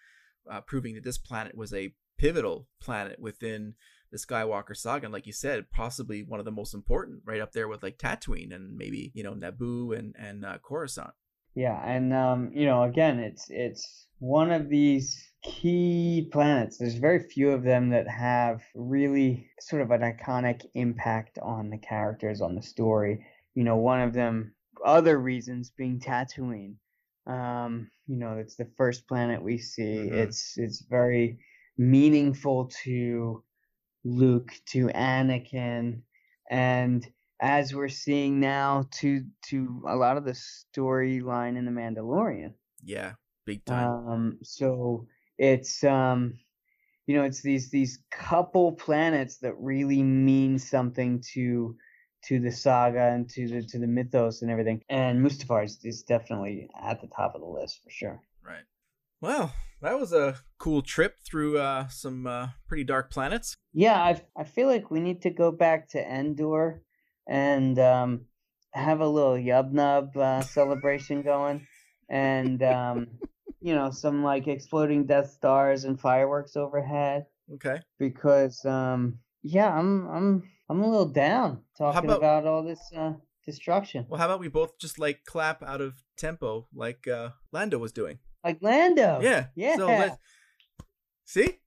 [0.49, 3.73] uh, proving that this planet was a pivotal planet within
[4.11, 5.05] the Skywalker saga.
[5.05, 7.97] And like you said, possibly one of the most important, right up there with like
[7.97, 11.11] Tatooine and maybe you know Naboo and and uh, Coruscant.
[11.55, 16.77] Yeah, and um, you know, again, it's it's one of these key planets.
[16.77, 21.77] There's very few of them that have really sort of an iconic impact on the
[21.77, 23.25] characters, on the story.
[23.55, 24.53] You know, one of them,
[24.85, 26.75] other reasons being Tatooine.
[27.25, 29.97] Um, you know, it's the first planet we see.
[29.97, 31.39] It's it's very
[31.77, 33.43] meaningful to
[34.03, 36.01] Luke, to Anakin,
[36.49, 37.05] and
[37.41, 42.53] as we're seeing now to to a lot of the storyline in the Mandalorian.
[42.83, 43.13] Yeah,
[43.45, 43.89] big time.
[43.89, 45.07] Um, so
[45.38, 46.39] it's um,
[47.07, 51.75] you know, it's these these couple planets that really mean something to
[52.25, 54.83] to the saga and to the to the mythos and everything.
[54.89, 58.21] And Mustafar is, is definitely at the top of the list for sure.
[58.45, 58.63] Right.
[59.21, 63.55] Well, that was a cool trip through uh, some uh, pretty dark planets.
[63.73, 66.81] Yeah, I I feel like we need to go back to Endor
[67.25, 68.25] and um,
[68.71, 71.65] have a little Yub Nub uh, celebration going,
[72.09, 73.07] and um,
[73.68, 77.26] you know some like exploding Death Stars and fireworks overhead.
[77.55, 77.80] Okay.
[77.99, 82.45] Because um, yeah, I'm I'm I'm a little down talking about- about...
[82.45, 83.13] all this uh,
[83.45, 87.78] destruction, Well, how about we both just like clap out of tempo like uh, Lando
[87.78, 88.20] was doing?
[88.43, 89.20] like Lando.
[89.22, 89.47] Yeah.
[89.55, 89.76] yeah.
[89.76, 90.18] So let's
[91.26, 91.59] see.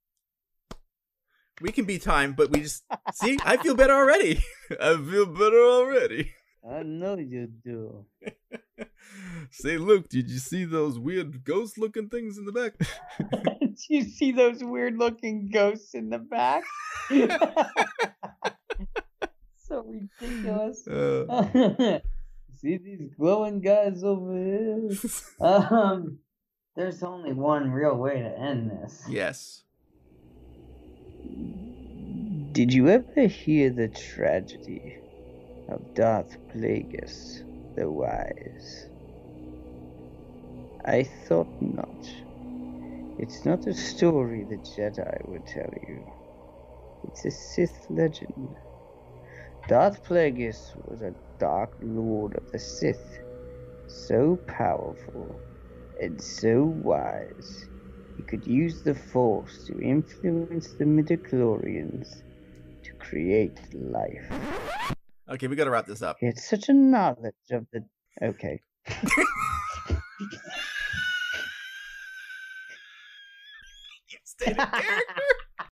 [1.61, 3.39] We can be timed, but we just see.
[3.45, 4.43] I feel better already.
[4.81, 6.33] I feel better already.
[6.67, 8.07] I know you do.
[9.51, 12.75] Say, Luke, did you see those weird ghost-looking things in the back?
[13.61, 16.65] Did you see those weird looking ghosts in the back?
[19.67, 20.87] so ridiculous.
[20.87, 21.99] Uh,
[22.61, 24.91] see these glowing guys over here?
[25.41, 26.19] um,
[26.77, 29.03] there's only one real way to end this.
[29.09, 29.65] yes.
[32.53, 34.99] Did you ever hear the tragedy
[35.69, 37.45] of Darth Plagueis
[37.77, 38.89] the Wise?
[40.85, 42.11] I thought not.
[43.18, 46.05] It's not a story the Jedi would tell you.
[47.05, 48.57] It's a Sith legend.
[49.68, 53.18] Darth Plagueis was a dark lord of the Sith,
[53.89, 55.41] so powerful
[56.01, 57.66] and so wise
[58.16, 62.22] he could use the Force to influence the midichlorians
[62.83, 64.31] to create life.
[65.28, 66.16] Okay, we gotta wrap this up.
[66.20, 67.85] Had such a knowledge of the.
[68.22, 68.61] Okay.
[74.41, 75.22] stated character.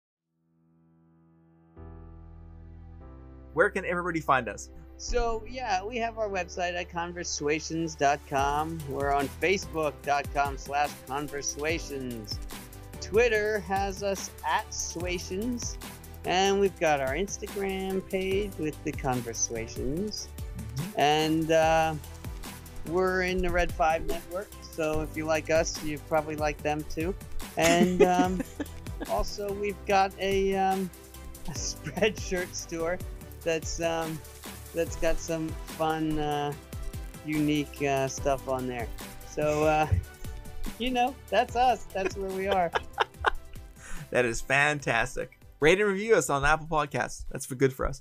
[3.55, 4.71] Where can everybody find us?
[4.97, 8.79] So yeah, we have our website at conversations.com.
[8.89, 12.39] We're on facebook.com slash conversations.
[13.01, 15.77] Twitter has us at Suations.
[16.27, 20.29] And we've got our Instagram page with the Conversations.
[20.97, 21.95] And uh,
[22.89, 24.49] we're in the Red 5 network.
[24.75, 27.15] So if you like us, you probably like them too.
[27.57, 28.43] And um,
[29.11, 30.91] also, we've got a, um,
[31.49, 32.99] a Spreadshirt store
[33.43, 34.19] that's um,
[34.75, 35.49] that's got some
[35.79, 36.53] fun, uh,
[37.25, 38.89] unique uh, stuff on there.
[39.29, 39.87] So, uh,
[40.79, 41.85] you know, that's us.
[41.93, 42.71] That's where we are.
[44.11, 45.41] That is fantastic.
[45.59, 47.25] Rate and review us on Apple Podcasts.
[47.33, 48.01] That's for good for us.